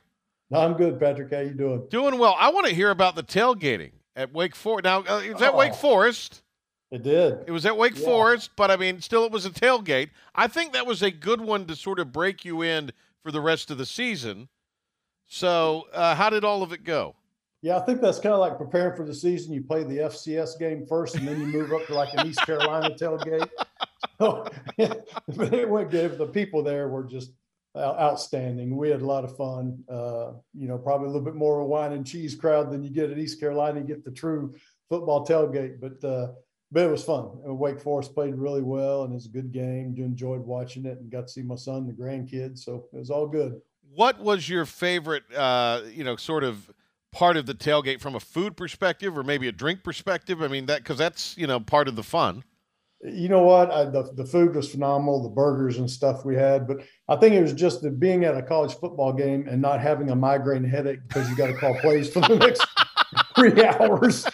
[0.52, 1.32] I'm good, Patrick.
[1.32, 1.88] How you doing?
[1.90, 2.36] Doing well.
[2.38, 4.84] I want to hear about the tailgating at Wake Forest.
[4.84, 6.44] Now, uh, it was at oh, Wake Forest.
[6.92, 7.40] It did.
[7.48, 8.04] It was at Wake yeah.
[8.04, 10.10] Forest, but I mean, still, it was a tailgate.
[10.36, 12.92] I think that was a good one to sort of break you in
[13.24, 14.50] for the rest of the season.
[15.26, 17.16] So, uh, how did all of it go?
[17.68, 19.52] Yeah, I think that's kind of like preparing for the season.
[19.52, 22.40] You play the FCS game first, and then you move up to like an East
[22.46, 23.50] Carolina tailgate.
[24.20, 26.18] So, but it went good.
[26.18, 27.34] The people there were just
[27.76, 28.76] outstanding.
[28.76, 29.84] We had a lot of fun.
[29.88, 32.84] Uh, you know, probably a little bit more of a wine and cheese crowd than
[32.84, 33.80] you get at East Carolina.
[33.80, 34.56] You get the true
[34.90, 36.32] football tailgate, but uh,
[36.72, 37.30] but it was fun.
[37.44, 39.94] Wake Forest played really well, and it was a good game.
[39.96, 42.60] You enjoyed watching it, and got to see my son, the grandkids.
[42.60, 43.62] So it was all good.
[43.94, 45.24] What was your favorite?
[45.36, 46.72] Uh, you know, sort of
[47.18, 50.44] part of the tailgate from a food perspective or maybe a drink perspective?
[50.44, 52.44] I mean that because that's you know part of the fun.
[53.04, 53.72] You know what?
[53.72, 56.78] I, the the food was phenomenal, the burgers and stuff we had, but
[57.10, 60.12] I think it was just the being at a college football game and not having
[60.12, 62.64] a migraine headache because you got to call plays for the next
[63.36, 64.28] three hours.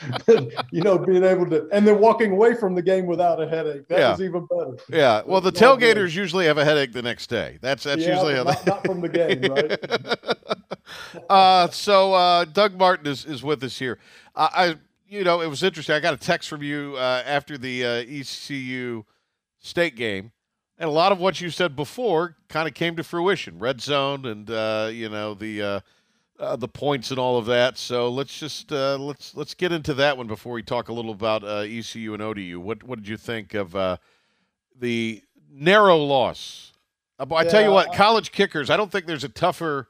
[0.71, 3.87] you know, being able to, and then walking away from the game without a headache.
[3.87, 4.11] That yeah.
[4.11, 4.77] was even better.
[4.89, 5.21] Yeah.
[5.25, 7.59] Well, the tailgaters usually have a headache the next day.
[7.61, 10.57] That's that's yeah, usually how not, not from the game, right?
[11.29, 13.99] uh, so uh, Doug Martin is, is with us here.
[14.35, 14.75] Uh, I,
[15.07, 15.95] you know, it was interesting.
[15.95, 19.03] I got a text from you uh, after the uh, ECU
[19.59, 20.31] state game.
[20.77, 23.59] And a lot of what you said before kind of came to fruition.
[23.59, 25.83] Red zone and uh, you know the
[26.39, 27.77] uh, the points and all of that.
[27.77, 31.11] So let's just uh, let's let's get into that one before we talk a little
[31.11, 32.59] about uh, ECU and ODU.
[32.59, 33.97] What what did you think of uh,
[34.77, 36.73] the narrow loss?
[37.19, 38.69] I tell you what, college kickers.
[38.69, 39.87] I don't think there's a tougher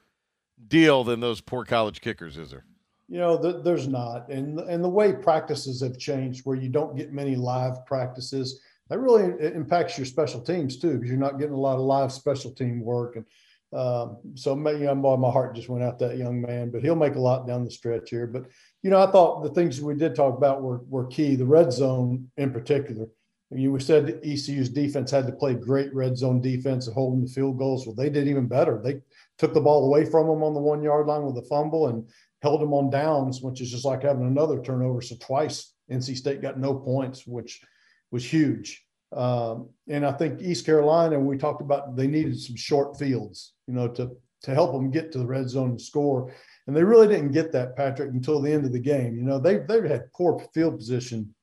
[0.68, 2.66] deal than those poor college kickers, is there?
[3.10, 6.96] You know, th- there's not, and and the way practices have changed, where you don't
[6.96, 11.54] get many live practices, that really impacts your special teams too, because you're not getting
[11.54, 13.26] a lot of live special team work and
[13.74, 17.16] um, so you know, my heart just went out that young man, but he'll make
[17.16, 18.28] a lot down the stretch here.
[18.28, 18.46] But
[18.84, 21.36] you know, I thought the things we did talk about were were key.
[21.36, 23.08] The red zone in particular.
[23.52, 27.24] I mean, we said ECU's defense had to play great red zone defense and holding
[27.24, 27.86] the field goals.
[27.86, 28.80] Well, they did even better.
[28.84, 29.02] They
[29.44, 32.08] took the ball away from them on the one yard line with a fumble and
[32.42, 35.02] held them on downs, which is just like having another turnover.
[35.02, 37.62] So twice NC State got no points, which
[38.10, 38.86] was huge.
[39.12, 43.74] Um, and I think East Carolina, we talked about they needed some short fields, you
[43.74, 46.34] know, to to help them get to the red zone and score.
[46.68, 49.18] And they really didn't get that, Patrick, until the end of the game.
[49.18, 51.36] You know, they they've had poor field position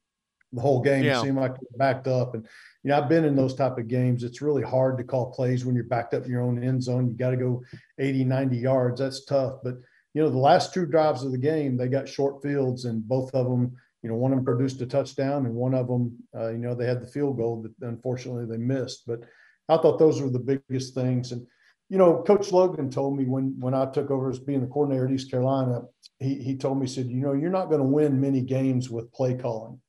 [0.52, 1.04] the whole game.
[1.04, 1.18] Yeah.
[1.18, 2.34] It seemed like backed up.
[2.34, 2.46] And
[2.82, 4.24] you know, I've been in those type of games.
[4.24, 7.08] It's really hard to call plays when you're backed up in your own end zone.
[7.08, 7.62] You got to go
[7.98, 9.00] 80, 90 yards.
[9.00, 9.58] That's tough.
[9.62, 9.74] But
[10.14, 13.32] you know, the last two drives of the game, they got short fields, and both
[13.34, 16.48] of them you know, one of them produced a touchdown, and one of them, uh,
[16.50, 19.02] you know, they had the field goal that unfortunately they missed.
[19.06, 19.20] But
[19.68, 21.32] I thought those were the biggest things.
[21.32, 21.46] And
[21.88, 25.06] you know, Coach Logan told me when when I took over as being the coordinator
[25.06, 25.82] at East Carolina,
[26.18, 28.88] he he told me he said, you know, you're not going to win many games
[28.88, 29.80] with play calling,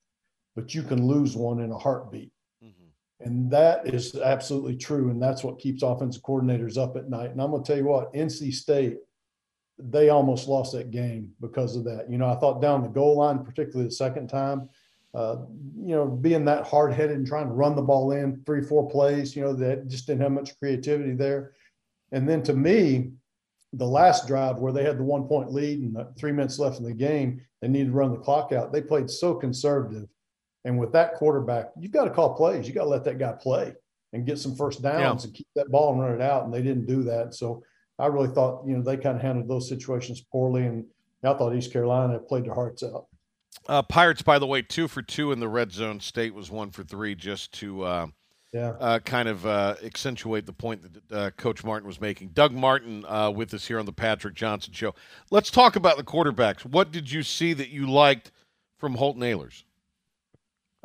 [0.55, 2.31] but you can lose one in a heartbeat.
[2.63, 3.27] Mm-hmm.
[3.27, 5.09] And that is absolutely true.
[5.09, 7.31] And that's what keeps offensive coordinators up at night.
[7.31, 8.97] And I'm going to tell you what, NC State
[9.83, 12.09] they almost lost that game because of that.
[12.09, 14.69] You know, I thought down the goal line, particularly the second time,
[15.13, 15.37] uh,
[15.75, 18.89] you know, being that hard headed and trying to run the ball in three, four
[18.89, 21.53] plays, you know, that just didn't have much creativity there.
[22.11, 23.11] And then to me,
[23.73, 26.85] the last drive where they had the one point lead and three minutes left in
[26.85, 28.71] the game, they needed to run the clock out.
[28.71, 30.07] They played so conservative.
[30.65, 32.67] And with that quarterback, you've got to call plays.
[32.67, 33.73] You got to let that guy play
[34.13, 35.27] and get some first downs yeah.
[35.27, 36.43] and keep that ball and run it out.
[36.43, 37.33] And they didn't do that.
[37.33, 37.63] So
[37.97, 40.65] I really thought, you know, they kind of handled those situations poorly.
[40.65, 40.85] And
[41.23, 43.07] I thought East Carolina played their hearts out.
[43.67, 45.99] Uh, Pirates, by the way, two for two in the red zone.
[45.99, 48.07] State was one for three, just to uh,
[48.53, 48.73] yeah.
[48.79, 52.29] Uh, kind of uh, accentuate the point that uh, Coach Martin was making.
[52.29, 54.93] Doug Martin uh, with us here on the Patrick Johnson Show.
[55.29, 56.65] Let's talk about the quarterbacks.
[56.65, 58.31] What did you see that you liked
[58.77, 59.63] from Holton Ahlers?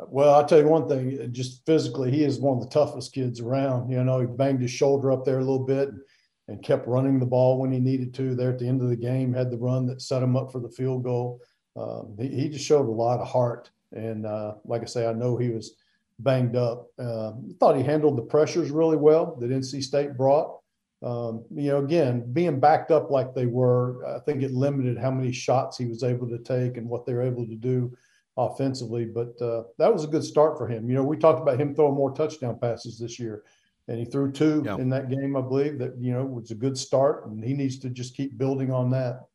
[0.08, 1.32] Well, I'll tell you one thing.
[1.32, 3.90] Just physically, he is one of the toughest kids around.
[3.90, 6.00] You know, he banged his shoulder up there a little bit and,
[6.48, 8.34] and kept running the ball when he needed to.
[8.34, 10.60] There at the end of the game, had the run that set him up for
[10.60, 11.40] the field goal.
[11.76, 13.70] Um, he, he, just showed a lot of heart.
[13.92, 15.76] And uh, like I say, I know he was–
[16.18, 16.88] banged up.
[16.98, 20.60] Uh, thought he handled the pressures really well that NC State brought.
[21.02, 25.10] Um, you know, again, being backed up like they were, I think it limited how
[25.10, 27.96] many shots he was able to take and what they were able to do
[28.36, 29.04] offensively.
[29.04, 30.88] But uh, that was a good start for him.
[30.88, 33.44] You know, we talked about him throwing more touchdown passes this year,
[33.88, 34.76] and he threw two yeah.
[34.76, 35.78] in that game, I believe.
[35.78, 38.90] That you know was a good start, and he needs to just keep building on
[38.90, 39.26] that.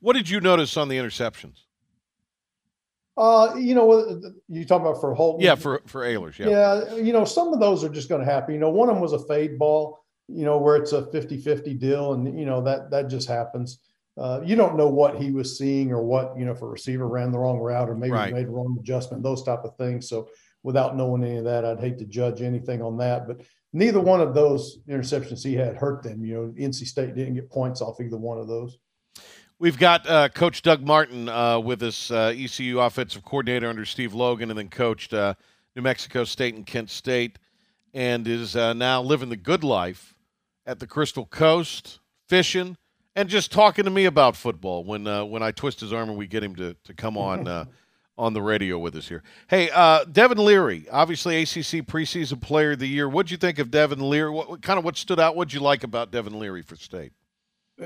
[0.00, 1.64] What did you notice on the interceptions?
[3.16, 5.44] Uh, you know, you talk about for Holton.
[5.44, 6.38] Yeah, for for Ahlers.
[6.38, 6.48] Yeah.
[6.48, 8.54] Yeah, you know, some of those are just going to happen.
[8.54, 9.98] You know, one of them was a fade ball.
[10.28, 13.80] You know, where it's a 50-50 deal, and you know that that just happens.
[14.18, 17.08] Uh, you don't know what he was seeing or what you know if a receiver
[17.08, 18.32] ran the wrong route or maybe right.
[18.32, 20.08] made a wrong adjustment, those type of things.
[20.08, 20.28] So
[20.62, 23.26] without knowing any of that, I'd hate to judge anything on that.
[23.26, 23.42] But
[23.72, 26.24] neither one of those interceptions he had hurt them.
[26.24, 28.78] You know, NC State didn't get points off either one of those.
[29.58, 34.14] We've got uh, Coach Doug Martin uh, with us, uh, ECU offensive coordinator under Steve
[34.14, 35.34] Logan, and then coached uh,
[35.76, 37.38] New Mexico State and Kent State,
[37.92, 40.14] and is uh, now living the good life
[40.64, 42.78] at the Crystal Coast, fishing,
[43.16, 44.84] and just talking to me about football.
[44.84, 47.48] When uh, when I twist his arm and we get him to to come on
[48.18, 49.22] on the radio with us here.
[49.48, 49.68] Hey,
[50.12, 53.08] Devin Leary, obviously ACC preseason player of the year.
[53.08, 54.30] What'd you think of Devin Leary?
[54.30, 55.36] What, what kind of what stood out?
[55.36, 57.12] What'd you like about Devin Leary for State?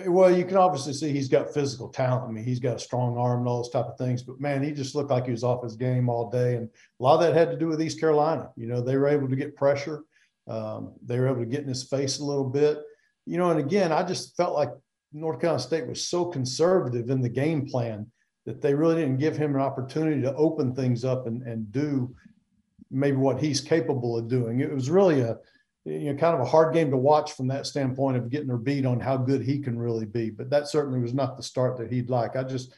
[0.07, 2.29] Well, you can obviously see he's got physical talent.
[2.29, 4.25] I mean, he's got a strong arm and all those type of things.
[4.25, 7.03] But man, he just looked like he was off his game all day, and a
[7.03, 8.51] lot of that had to do with East Carolina.
[8.57, 10.03] You know, they were able to get pressure.
[10.49, 12.83] Um, they were able to get in his face a little bit.
[13.25, 14.71] You know, and again, I just felt like
[15.15, 18.11] North Carolina State was so conservative in the game plan
[18.47, 22.15] that they really didn't give him an opportunity to open things up and, and do
[22.91, 24.61] maybe what he's capable of doing.
[24.61, 25.39] It was really a
[25.85, 28.57] you know, kind of a hard game to watch from that standpoint of getting her
[28.57, 30.31] beat on how good he can really be.
[30.31, 32.37] But that certainly was not the start that he'd like.
[32.37, 32.75] I just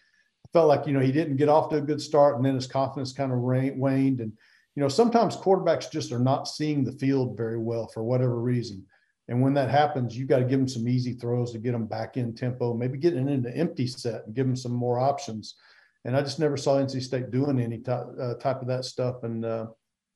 [0.53, 2.66] felt like, you know, he didn't get off to a good start and then his
[2.66, 4.20] confidence kind of waned.
[4.20, 4.33] And,
[4.75, 8.85] you know, sometimes quarterbacks just are not seeing the field very well for whatever reason.
[9.29, 11.87] And when that happens, you got to give them some easy throws to get them
[11.87, 15.57] back in tempo, maybe getting into empty set and give them some more options.
[16.05, 19.25] And I just never saw NC State doing any type, uh, type of that stuff.
[19.25, 19.67] And uh,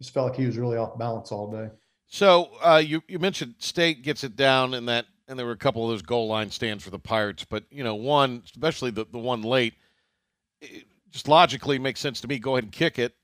[0.01, 1.69] just felt like he was really off balance all day.
[2.07, 5.59] So uh, you you mentioned State gets it down in that, and there were a
[5.59, 9.07] couple of those goal line stands for the Pirates, but you know one, especially the
[9.11, 9.75] the one late,
[11.11, 12.39] just logically makes sense to me.
[12.39, 13.15] Go ahead and kick it,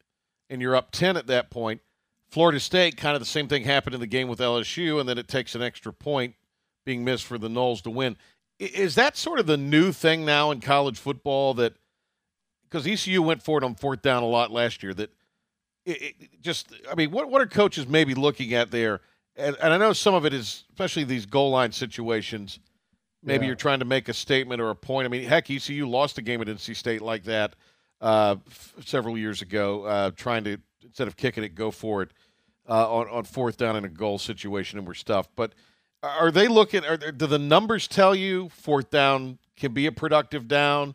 [0.51, 1.81] and you're up ten at that point.
[2.29, 5.19] Florida State, kind of the same thing happened in the game with LSU, and then
[5.19, 6.35] it takes an extra point
[6.85, 8.17] being missed for the Noles to win.
[8.59, 11.75] Is that sort of the new thing now in college football that
[12.69, 15.11] because ECU went for it on fourth down a lot last year that
[15.85, 19.01] it, it just I mean, what what are coaches maybe looking at there?
[19.37, 22.59] And, and I know some of it is, especially these goal line situations.
[23.23, 23.49] Maybe yeah.
[23.49, 25.05] you're trying to make a statement or a point.
[25.05, 27.57] I mean, heck, ECU lost a game at NC State like that
[28.01, 32.11] uh, f- several years ago, uh, trying to instead of kicking it, go for it
[32.69, 35.31] uh, on on fourth down in a goal situation, and we're stuffed.
[35.37, 35.55] But
[36.03, 36.85] are they looking?
[36.85, 40.95] Are do the numbers tell you fourth down can be a productive down?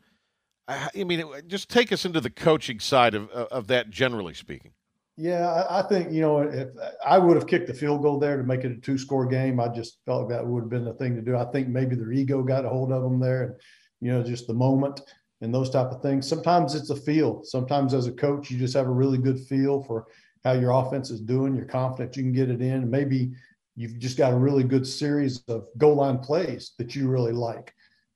[0.68, 4.72] I mean, just take us into the coaching side of of that, generally speaking.
[5.18, 6.70] Yeah, I think you know if
[7.06, 9.60] I would have kicked the field goal there to make it a two score game,
[9.60, 11.36] I just felt that would have been the thing to do.
[11.36, 13.56] I think maybe their ego got a hold of them there, and
[14.00, 15.02] you know just the moment
[15.42, 16.28] and those type of things.
[16.28, 17.44] Sometimes it's a feel.
[17.44, 20.08] Sometimes as a coach, you just have a really good feel for
[20.44, 21.56] how your offense is doing.
[21.56, 22.90] You're confident you can get it in.
[22.90, 23.32] Maybe
[23.76, 27.74] you've just got a really good series of goal line plays that you really like.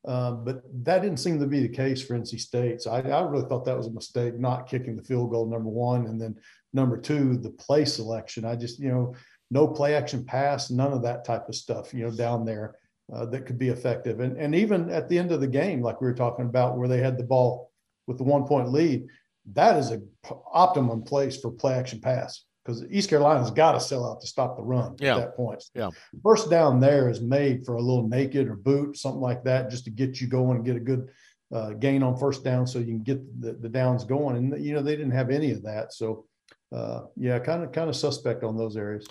[0.08, 2.82] Um, but that didn't seem to be the case for NC State.
[2.82, 5.70] So I, I, really thought that was a mistake, not kicking the field goal, number
[5.70, 6.06] one.
[6.06, 6.36] And then
[6.74, 8.46] number two, the play selection.
[8.46, 9.16] I just, you know,
[9.50, 12.76] no play action pass, none of that type of stuff, you know, down there
[13.14, 14.20] uh, that could be effective.
[14.20, 16.88] And, and even at the end of the game, like we were talking about, where
[16.88, 17.72] they had the ball
[18.08, 19.08] with the one point lead,
[19.54, 20.08] that is an
[20.52, 22.46] optimum place for play action pass.
[22.66, 25.16] because East Carolina's got to sell out to stop the run yeah.
[25.16, 25.64] at that point.
[25.76, 25.92] Yeah.
[26.24, 29.86] First down there is made for a little naked or boot, something like that, just
[29.86, 31.10] to get you going and get a good
[31.54, 34.36] uh, gain on first down so you can get the, the downs going.
[34.36, 35.94] And, you know, they didn't have any of that.
[35.94, 36.26] So,
[36.72, 39.08] uh, yeah, kind of kind of suspect on those areas.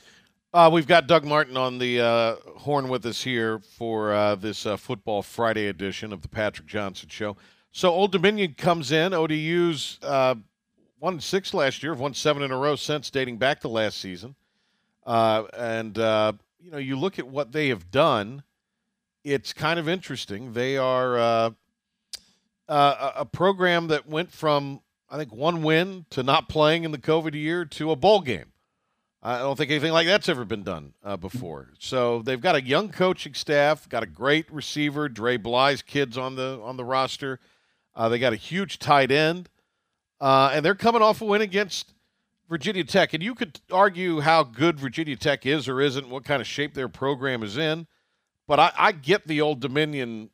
[0.55, 4.67] Uh, we've got Doug Martin on the uh, horn with us here for uh, this
[4.67, 7.37] uh, Football Friday edition of the Patrick Johnson Show.
[7.73, 9.13] So Old Dominion comes in.
[9.13, 10.37] ODU's uh,
[11.01, 14.37] won six last year, won seven in a row since dating back to last season.
[15.05, 18.45] Uh, and you know, you look at what they have done.
[19.25, 20.53] It's kind of interesting.
[20.53, 21.53] They are
[22.69, 27.35] a program that went from I think one win to not playing in the COVID
[27.35, 28.53] year to a bowl game.
[29.27, 31.71] I don't think anything like that's ever been done uh, before.
[31.79, 36.37] So they've got a young coaching staff, got a great receiver, Dre Bly's kids on
[36.37, 37.41] the on the roster.
[37.97, 39.49] Uh, they got a huge tight end.
[40.21, 41.93] Uh, and they're coming off a win against
[42.49, 43.15] Virginia Tech.
[43.15, 46.75] And you could argue how good Virginia Tech is or isn't, what kind of shape
[46.75, 47.87] their program is in.
[48.47, 50.31] But I, I get the Old Dominion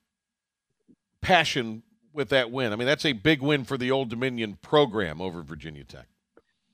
[1.21, 1.83] passion
[2.13, 2.73] with that win.
[2.73, 6.07] I mean, that's a big win for the Old Dominion program over Virginia Tech.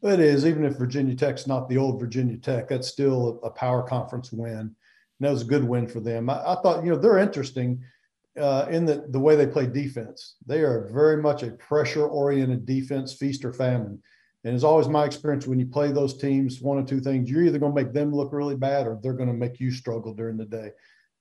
[0.03, 3.82] It is, even if Virginia Tech's not the old Virginia Tech, that's still a, power
[3.82, 4.59] conference win.
[4.59, 4.74] And
[5.20, 6.28] that was a good win for them.
[6.28, 7.82] I, I thought, you know, they're interesting
[8.38, 10.36] uh, in the, the way they play defense.
[10.47, 14.03] They are very much a pressure oriented defense, feast or famine.
[14.44, 17.42] And it's always my experience when you play those teams, one or two things, you're
[17.42, 20.14] either going to make them look really bad or they're going to make you struggle
[20.14, 20.70] during the day.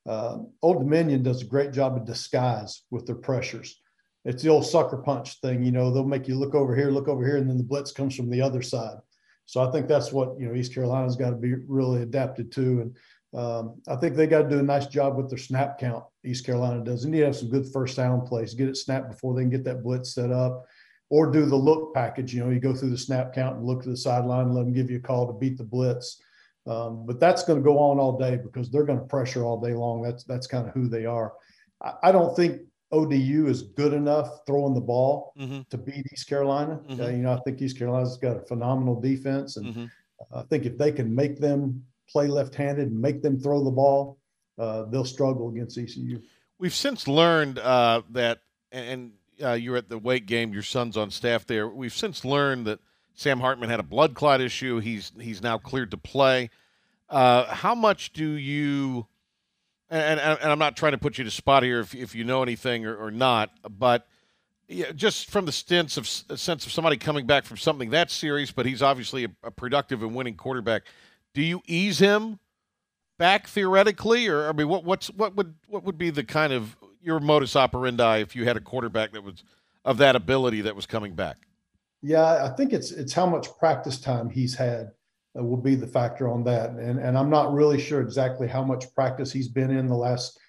[0.06, 3.82] Uh, Old Dominion does a great job of disguise with their pressures.
[4.26, 7.08] It's the old sucker punch thing, you know, they'll make you look over here, look
[7.08, 8.98] over here, and then the blitz comes from the other side.
[9.46, 12.82] So I think that's what, you know, East Carolina's got to be really adapted to.
[12.82, 12.98] And
[13.40, 16.04] um, I think they got to do a nice job with their snap count.
[16.24, 17.04] East Carolina does.
[17.04, 19.52] They need to have some good first down plays, get it snapped before they can
[19.52, 20.66] get that blitz set up,
[21.12, 22.34] or do the look package.
[22.34, 24.64] You know, you go through the snap count and look to the sideline and let
[24.64, 26.20] them give you a call to beat the blitz.
[26.68, 29.62] Um, but that's going to go on all day because they're going to pressure all
[29.62, 30.02] day long.
[30.02, 31.34] That's that's kind of who they are.
[31.84, 32.62] I, I, don't think
[32.96, 35.62] ODU is good enough throwing the ball mm-hmm.
[35.70, 36.80] to beat East Carolina.
[36.88, 37.02] Mm-hmm.
[37.02, 39.86] Uh, you know, I think East Carolina's got a phenomenal defense, and mm-hmm.
[40.34, 44.18] I think if they can make them play left-handed and make them throw the ball,
[44.58, 46.22] uh, they'll struggle against ECU.
[46.58, 48.40] We've since learned uh, that,
[48.72, 49.12] and
[49.44, 50.54] uh, you're at the Wake game.
[50.54, 51.68] Your son's on staff there.
[51.68, 52.80] We've since learned that
[53.14, 54.80] Sam Hartman had a blood clot issue.
[54.80, 56.50] He's he's now cleared to play.
[57.10, 59.08] Uh, how much do you?
[59.90, 62.24] And, and, and, I'm not trying to put you to spot here if, if you
[62.24, 64.08] know anything or, or not, but
[64.68, 68.52] yeah, just from the sense of sense of somebody coming back from something that serious,
[68.52, 70.84] but he's obviously a, a productive and winning quarterback.
[71.34, 72.40] Do you ease him
[73.18, 76.76] back theoretically, or I mean, what what's what would what would be the kind of
[77.02, 79.44] your modus operandi if you had a quarterback that was
[79.84, 81.38] of that ability that was coming back?
[82.02, 84.92] Yeah, I think it's it's how much practice time he's had
[85.44, 88.94] will be the factor on that, and and I'm not really sure exactly how much
[88.94, 90.40] practice he's been in the last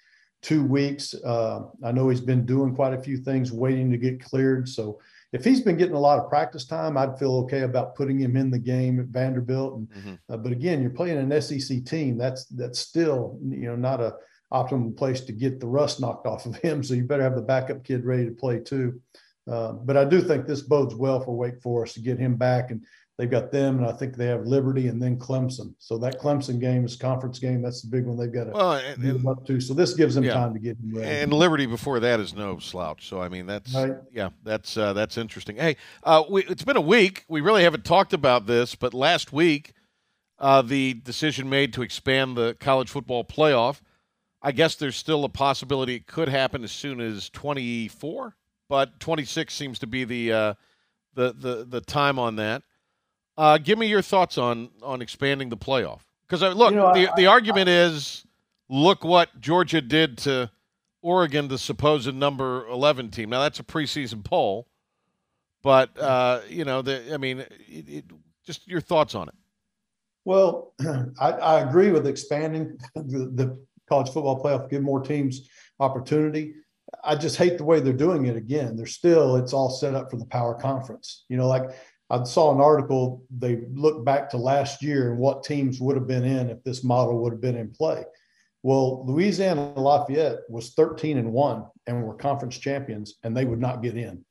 [0.41, 1.13] two weeks.
[1.13, 4.99] Uh, I know he's been doing quite a few things, waiting to get cleared, so
[5.33, 8.37] if he's been getting a lot of practice time, I'd feel okay about putting him
[8.37, 9.75] in the game at Vanderbilt.
[9.75, 10.13] And, mm-hmm.
[10.29, 12.17] uh, but again, you're playing an SEC team.
[12.17, 14.15] That's that's still you know not a
[14.51, 16.83] optimum place to get the rust knocked off of him.
[16.83, 19.01] So you better have the backup kid ready to play too.
[19.49, 22.71] Uh, but I do think this bodes well for Wake Forest to get him back
[22.71, 22.85] and
[23.17, 25.73] They've got them, and I think they have Liberty and then Clemson.
[25.79, 27.63] So that Clemson game is conference game.
[27.63, 29.59] That's the big one they've got to well, and, move up to.
[29.59, 30.35] So this gives them yeah.
[30.35, 31.09] time to get ready.
[31.09, 33.09] And Liberty before that is no slouch.
[33.09, 33.95] So I mean that's right.
[34.11, 35.55] yeah, that's uh, that's interesting.
[35.55, 37.25] Hey, uh, we, it's been a week.
[37.27, 39.73] We really haven't talked about this, but last week
[40.37, 43.81] uh, the decision made to expand the college football playoff.
[44.43, 48.35] I guess there's still a possibility it could happen as soon as 24,
[48.69, 50.53] but 26 seems to be the uh,
[51.15, 52.61] the the the time on that.
[53.37, 55.99] Uh, give me your thoughts on on expanding the playoff.
[56.27, 58.25] Because uh, look, you know, the I, the argument I, is,
[58.69, 60.49] look what Georgia did to
[61.01, 63.29] Oregon, the supposed number eleven team.
[63.29, 64.67] Now that's a preseason poll,
[65.61, 68.05] but uh, you know, the I mean, it, it,
[68.45, 69.35] just your thoughts on it.
[70.25, 70.73] Well,
[71.21, 73.57] I, I agree with expanding the, the
[73.87, 75.47] college football playoff, give more teams
[75.79, 76.53] opportunity.
[77.03, 78.75] I just hate the way they're doing it again.
[78.75, 81.25] They're still, it's all set up for the power conference.
[81.29, 81.69] You know, like
[82.09, 86.07] I saw an article, they looked back to last year and what teams would have
[86.07, 88.05] been in if this model would have been in play.
[88.63, 93.83] Well, Louisiana Lafayette was 13 and 1 and were conference champions and they would not
[93.83, 94.23] get in.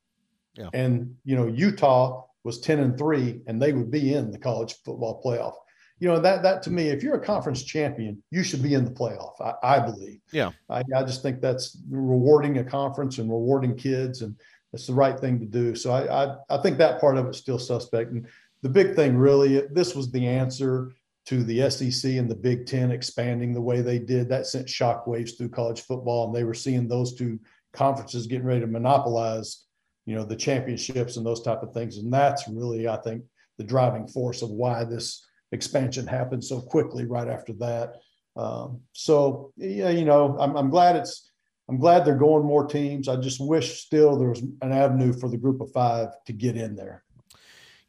[0.55, 0.69] Yeah.
[0.73, 4.75] And you know, Utah was 10 and 3 and they would be in the college
[4.83, 5.53] football playoff.
[5.99, 8.85] You know, that that to me, if you're a conference champion, you should be in
[8.85, 10.19] the playoff, I, I believe.
[10.31, 10.51] Yeah.
[10.69, 14.35] I, I just think that's rewarding a conference and rewarding kids and
[14.77, 15.73] it's the right thing to do.
[15.73, 18.11] So I, I, I think that part of it's still suspect.
[18.11, 18.27] And
[18.61, 20.91] the big thing really, this was the answer
[21.25, 24.29] to the SEC and the Big Ten expanding the way they did.
[24.29, 27.39] That sent shockwaves through college football, and they were seeing those two
[27.73, 29.65] conferences getting ready to monopolize,
[30.05, 31.97] you know, the championships and those type of things.
[31.97, 33.23] And that's really, I think,
[33.57, 37.95] the driving force of why this expansion happened so quickly right after that.
[38.35, 41.26] Um, so yeah, you know, I'm, I'm glad it's
[41.69, 43.07] I'm glad they're going more teams.
[43.07, 46.55] I just wish still there was an avenue for the group of five to get
[46.55, 47.03] in there.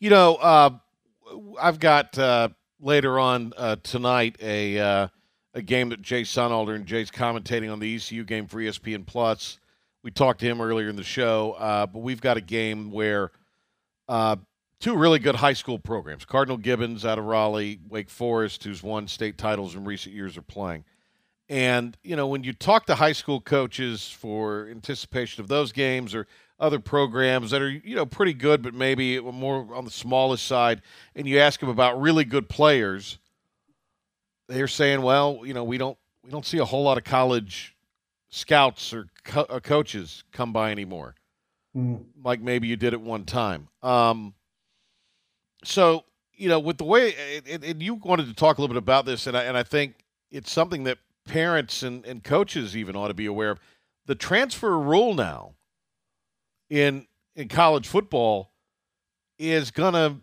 [0.01, 0.71] You know, uh,
[1.61, 2.49] I've got uh,
[2.81, 5.09] later on uh, tonight a uh,
[5.55, 9.59] a game that Jay Sunalder and Jay's commentating on the ECU game for ESPN Plus.
[10.03, 13.33] We talked to him earlier in the show, uh, but we've got a game where
[14.09, 14.37] uh,
[14.81, 19.09] two really good high school programs, Cardinal Gibbons out of Raleigh, Wake Forest, who's won
[19.09, 20.85] state titles in recent years, are playing.
[21.49, 26.15] And, you know, when you talk to high school coaches for anticipation of those games
[26.15, 26.27] or
[26.61, 30.83] other programs that are, you know, pretty good, but maybe more on the smallest side,
[31.15, 33.19] and you ask them about really good players,
[34.49, 37.77] they're saying, well, you know, we don't we don't see a whole lot of college
[38.29, 41.15] scouts or co- uh, coaches come by anymore,
[41.75, 42.03] mm.
[42.23, 43.69] like maybe you did at one time.
[43.83, 44.35] Um,
[45.65, 48.79] so, you know, with the way, and, and you wanted to talk a little bit
[48.79, 49.95] about this, and I, and I think
[50.31, 53.61] it's something that parents and, and coaches even ought to be aware of.
[54.07, 55.55] The transfer rule now
[56.69, 57.07] in
[57.37, 58.53] in college football
[59.39, 60.21] is gonna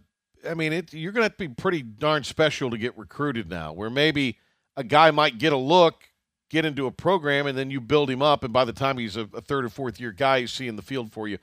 [0.47, 3.71] I mean it you're gonna have to be pretty darn special to get recruited now,
[3.71, 4.37] where maybe
[4.75, 6.03] a guy might get a look,
[6.49, 9.15] get into a program, and then you build him up, and by the time he's
[9.15, 11.37] a, a third or fourth year guy, you see in the field for you.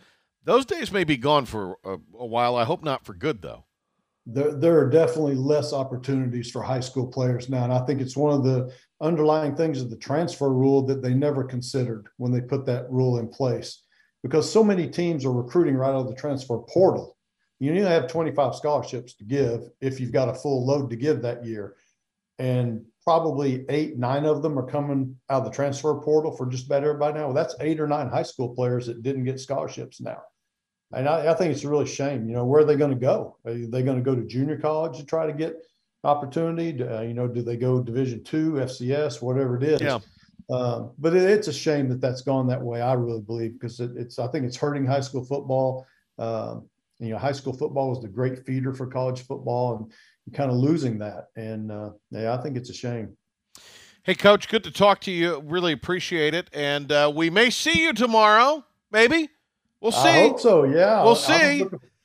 [0.44, 2.56] Those days may be gone for a, a while.
[2.56, 3.64] I hope not for good though
[4.26, 7.64] there, there are definitely less opportunities for high school players now.
[7.64, 8.72] And I think it's one of the
[9.02, 13.18] underlying things of the transfer rule that they never considered when they put that rule
[13.18, 13.82] in place
[14.22, 17.16] because so many teams are recruiting right out of the transfer portal.
[17.58, 20.96] You need to have 25 scholarships to give if you've got a full load to
[20.96, 21.76] give that year.
[22.38, 26.66] And probably eight, nine of them are coming out of the transfer portal for just
[26.66, 27.26] about everybody now.
[27.26, 30.22] Well, that's eight or nine high school players that didn't get scholarships now.
[30.94, 32.28] And I, I think it's a really shame.
[32.28, 33.38] You know, where are they going to go?
[33.44, 35.56] Are they going to go to junior college to try to get
[36.04, 36.82] opportunity?
[36.82, 39.80] Uh, you know, do they go Division two, FCS, whatever it is?
[39.80, 39.98] Yeah.
[40.50, 42.80] Um, but it, it's a shame that that's gone that way.
[42.80, 45.86] I really believe because it, it's I think it's hurting high school football.
[46.18, 49.92] Um, you know, high school football is the great feeder for college football, and
[50.26, 51.28] you're kind of losing that.
[51.36, 53.16] And uh, yeah, I think it's a shame.
[54.04, 55.40] Hey, Coach, good to talk to you.
[55.46, 59.28] Really appreciate it, and uh, we may see you tomorrow, maybe.
[59.80, 60.08] We'll see.
[60.08, 60.64] I hope so.
[60.64, 61.64] Yeah, we'll see.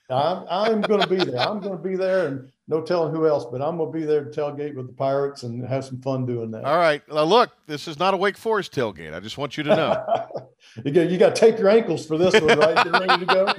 [0.09, 1.39] I'm, I'm going to be there.
[1.39, 4.05] I'm going to be there, and no telling who else, but I'm going to be
[4.05, 6.63] there to tailgate with the Pirates and have some fun doing that.
[6.63, 7.01] All right.
[7.09, 9.13] Now, look, this is not a Wake Forest tailgate.
[9.13, 10.49] I just want you to know.
[10.85, 12.85] you got you got to take your ankles for this one, right?
[12.89, 13.53] Ready to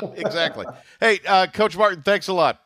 [0.00, 0.12] go.
[0.16, 0.66] exactly.
[0.98, 2.60] Hey, uh, Coach Martin, thanks a lot.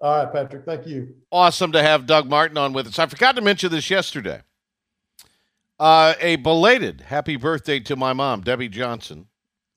[0.00, 0.64] All right, Patrick.
[0.64, 1.14] Thank you.
[1.30, 2.98] Awesome to have Doug Martin on with us.
[2.98, 4.42] I forgot to mention this yesterday.
[5.78, 9.28] Uh, a belated happy birthday to my mom, Debbie Johnson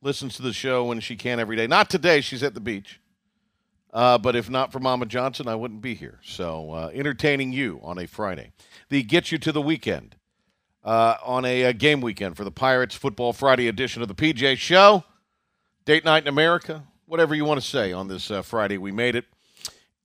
[0.05, 1.67] listens to the show when she can every day.
[1.67, 3.01] Not today; she's at the beach.
[3.91, 6.19] Uh, but if not for Mama Johnson, I wouldn't be here.
[6.21, 8.51] So uh, entertaining you on a Friday,
[8.89, 10.17] the get you to the weekend
[10.83, 14.57] uh, on a, a, game weekend for the Pirates Football Friday edition of the PJ
[14.57, 15.05] Show.
[15.85, 19.15] Date night in America, whatever you want to say on this uh, Friday, we made
[19.15, 19.25] it.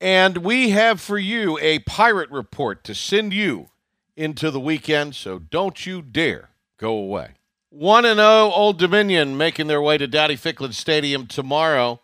[0.01, 3.71] And we have for you a pirate report to send you
[4.17, 7.31] into the weekend, so don't you dare go away.
[7.71, 12.01] 1 0 Old Dominion making their way to Dowdy Ficklen Stadium tomorrow.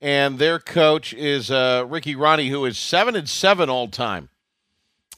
[0.00, 4.30] And their coach is uh, Ricky Rahne, who is 7 and 7 all time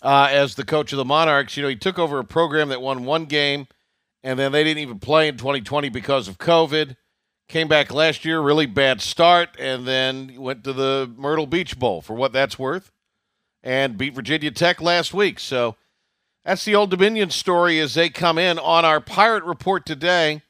[0.01, 1.57] uh, as the coach of the Monarchs.
[1.57, 3.69] You know, he took over a program that won one game,
[4.25, 6.97] and then they didn't even play in 2020 because of COVID.
[7.49, 12.01] Came back last year, really bad start, and then went to the Myrtle Beach Bowl
[12.01, 12.91] for what that's worth
[13.63, 15.39] and beat Virginia Tech last week.
[15.39, 15.77] So
[16.45, 20.43] that's the Old Dominion story as they come in on our Pirate Report today.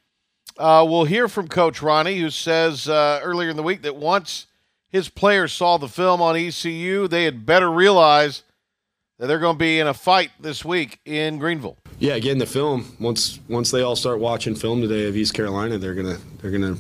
[0.59, 4.47] Uh, we'll hear from Coach Rahne, who says uh, earlier in the week that once
[4.89, 8.43] his players saw the film on ECU, they had better realize
[9.19, 11.79] that they're going to be in a fight this week in Greenville.
[11.99, 15.79] Yeah, again, the film once once they all start watching film today of East Carolina,
[15.79, 16.77] they're gonna they're gonna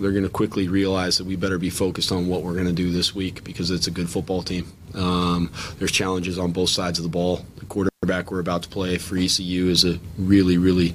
[0.00, 3.14] they're gonna quickly realize that we better be focused on what we're gonna do this
[3.14, 4.66] week because it's a good football team.
[4.94, 7.44] Um, there's challenges on both sides of the ball.
[7.58, 10.94] The quarter quarterback we're about to play for ECU is a really, really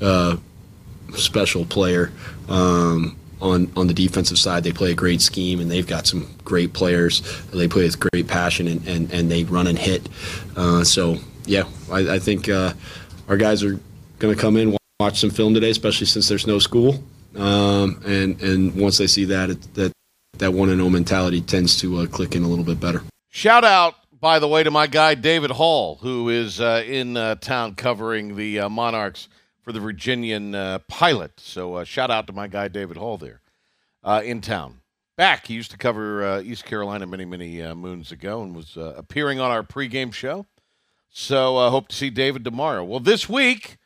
[0.00, 0.36] uh,
[1.14, 2.10] special player.
[2.48, 6.26] Um, on on the defensive side, they play a great scheme, and they've got some
[6.42, 7.20] great players.
[7.52, 10.08] They play with great passion, and, and, and they run and hit.
[10.56, 12.72] Uh, so, yeah, I, I think uh,
[13.28, 13.78] our guys are
[14.18, 17.04] going to come in, watch some film today, especially since there's no school.
[17.36, 19.92] Um, and and once they see that, it, that
[20.38, 23.02] that one and zero mentality tends to uh, click in a little bit better.
[23.28, 23.96] Shout out,
[24.26, 28.34] by the way, to my guy David Hall, who is uh, in uh, town covering
[28.34, 29.28] the uh, Monarchs
[29.62, 31.38] for the Virginian uh, Pilot.
[31.38, 33.40] So uh, shout out to my guy David Hall there
[34.24, 34.80] in town.
[35.16, 39.52] Back, he used to cover East Carolina many, many moons ago, and was appearing on
[39.52, 40.46] our pregame show.
[41.08, 42.82] So I hope to see David tomorrow.
[42.82, 43.78] Well, this week.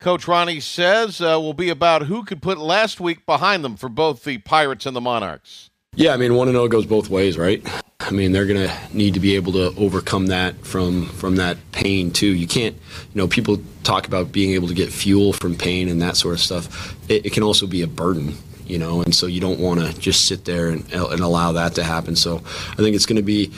[0.00, 3.88] Coach Rahne says uh, will be about who could put last week behind them for
[3.88, 5.67] both the Pirates and the Monarchs.
[5.98, 7.60] Yeah, I mean, one and zero goes both ways, right?
[7.98, 11.56] I mean, they're going to need to be able to overcome that from from that
[11.72, 12.32] pain too.
[12.32, 16.00] You can't, you know, people talk about being able to get fuel from pain and
[16.00, 16.94] that sort of stuff.
[17.10, 19.92] It, it can also be a burden, you know, and so you don't want to
[19.98, 22.14] just sit there and, and allow that to happen.
[22.14, 23.52] So I think it's going to be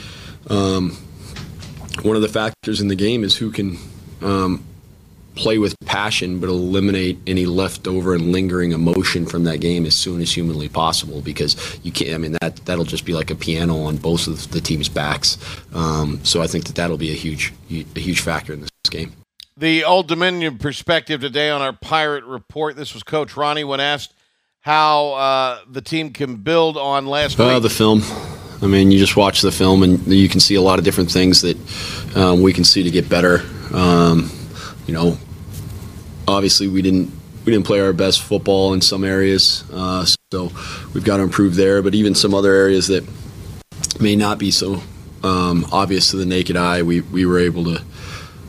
[0.49, 0.97] um,
[2.01, 3.77] one of the factors in the game is who can
[4.23, 4.65] um,
[5.35, 10.21] play with passion, but eliminate any leftover and lingering emotion from that game as soon
[10.21, 11.21] as humanly possible.
[11.21, 12.13] Because you can't.
[12.13, 15.37] I mean, that that'll just be like a piano on both of the team's backs.
[15.73, 19.13] Um, so I think that that'll be a huge, a huge factor in this game.
[19.57, 22.75] The Old Dominion perspective today on our Pirate Report.
[22.75, 24.13] This was Coach Rahne when asked
[24.61, 27.61] how uh, the team can build on last uh, week.
[27.61, 28.01] The film.
[28.63, 31.11] I mean, you just watch the film and you can see a lot of different
[31.11, 31.57] things that
[32.15, 33.41] um, we can see to get better.
[33.73, 34.31] Um,
[34.91, 35.17] you know,
[36.27, 37.13] obviously we didn't
[37.45, 40.51] we didn't play our best football in some areas, uh, so
[40.93, 41.81] we've got to improve there.
[41.81, 43.07] But even some other areas that
[44.01, 44.83] may not be so
[45.23, 47.81] um, obvious to the naked eye, we we were able to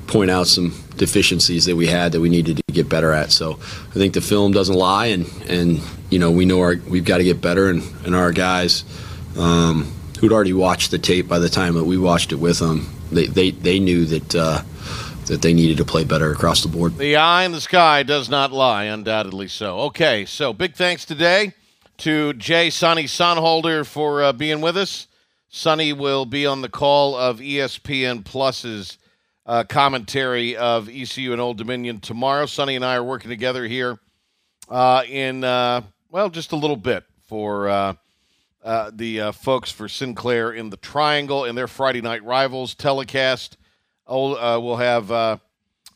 [0.09, 3.31] point out some deficiencies that we had that we needed to get better at.
[3.31, 5.81] So I think the film doesn't lie, and and
[6.11, 8.85] you know we know our we've got to get better, and and our guys.
[9.39, 12.89] Um, who'd already watched the tape by the time that we watched it with them,
[13.13, 14.63] they they, they knew that uh,
[15.27, 16.97] that they needed to play better across the board.
[16.97, 19.81] The eye in the sky does not lie, undoubtedly so.
[19.81, 21.55] Okay, so big thanks today
[21.99, 25.07] to Jay Sonny Sonholder for uh, being with us.
[25.49, 28.99] Sonny will be on the call of ESPN Plus's
[29.47, 32.47] uh, commentary of ECU and Old Dominion tomorrow.
[32.47, 33.99] Sonny and I are working together here
[34.69, 37.95] uh, in, uh, well, just a little bit for uh,
[38.65, 43.57] uh, the folks for Sinclair in the Triangle and their Friday night rivals telecast
[44.07, 45.37] uh, we'll have uh,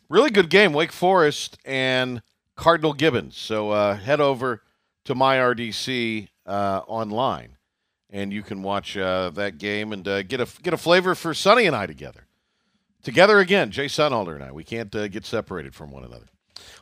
[0.09, 2.23] really good game, Wake Forest and
[2.55, 3.37] Cardinal Gibbons.
[3.37, 4.63] So uh, head over
[5.05, 7.57] to MyRDC uh, online,
[8.11, 11.35] and you can watch uh, that game and uh, get a get a flavor for
[11.35, 12.27] Sonny and I together.
[13.03, 14.51] Together again, Jay Sonholder and I.
[14.51, 16.27] We can't get separated from one another.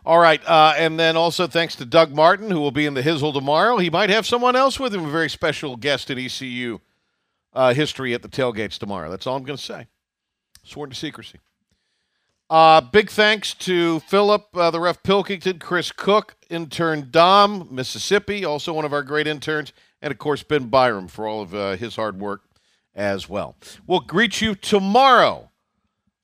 [0.07, 3.35] All right, and then also thanks to Doug Martin, who will be in the Hizzle
[3.35, 3.77] tomorrow.
[3.77, 6.79] He might have someone else with him, a very special guest in ECU
[7.55, 9.11] history at the tailgates tomorrow.
[9.11, 9.87] That's all I'm going to say
[10.65, 11.39] sworn to secrecy.
[12.51, 18.73] Uh, big thanks to Philip, uh, the ref Pilkington, Chris Cook, intern Dom, Mississippi, also
[18.73, 21.97] one of our great interns, and of course Ben Byram for all of uh, his
[21.97, 22.43] hard work
[22.95, 23.57] as well.
[23.87, 25.51] We'll greet you tomorrow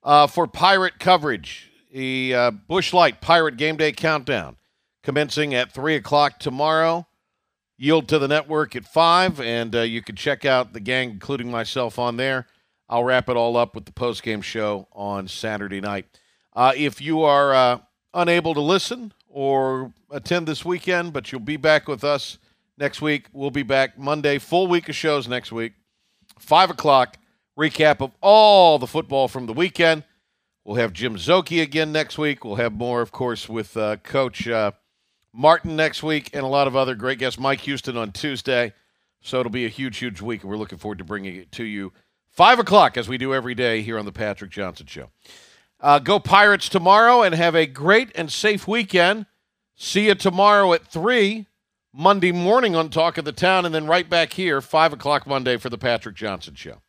[0.02, 1.70] uh, for Pirate coverage.
[1.92, 4.56] The uh, Busch Light Pirate Game Day Countdown
[5.02, 7.06] commencing at 3 o'clock tomorrow.
[7.76, 11.50] Yield to the network at 5, and uh, you can check out the gang, including
[11.50, 12.46] myself, on there.
[12.90, 16.06] I'll wrap it all up with the post-game show on Saturday night.
[16.52, 17.78] Uh, if you are uh,
[18.12, 22.38] unable to listen or attend this weekend, but you'll be back with us
[22.76, 25.74] next week, we'll be back Monday, full week of shows next week,
[26.40, 27.16] 5 o'clock,
[27.56, 30.02] recap of all the football from the weekend.
[30.64, 32.44] We'll have Jim Szoke again next week.
[32.44, 34.72] We'll have more, of course, with uh, Coach uh,
[35.32, 37.38] Martin next week and a lot of other great guests.
[37.38, 38.72] Mike Houston on Tuesday.
[39.22, 41.64] So it'll be a huge, huge week, and we're looking forward to bringing it to
[41.64, 41.92] you
[42.30, 45.10] 5 o'clock, as we do every day here on The Patrick Johnson Show.
[45.80, 49.26] Uh, go Pirates tomorrow and have a great and safe weekend.
[49.76, 51.46] See you tomorrow at 3,
[51.92, 55.56] Monday morning on Talk of the Town, and then right back here, 5 o'clock Monday
[55.56, 56.82] for The Patrick Johnson Show.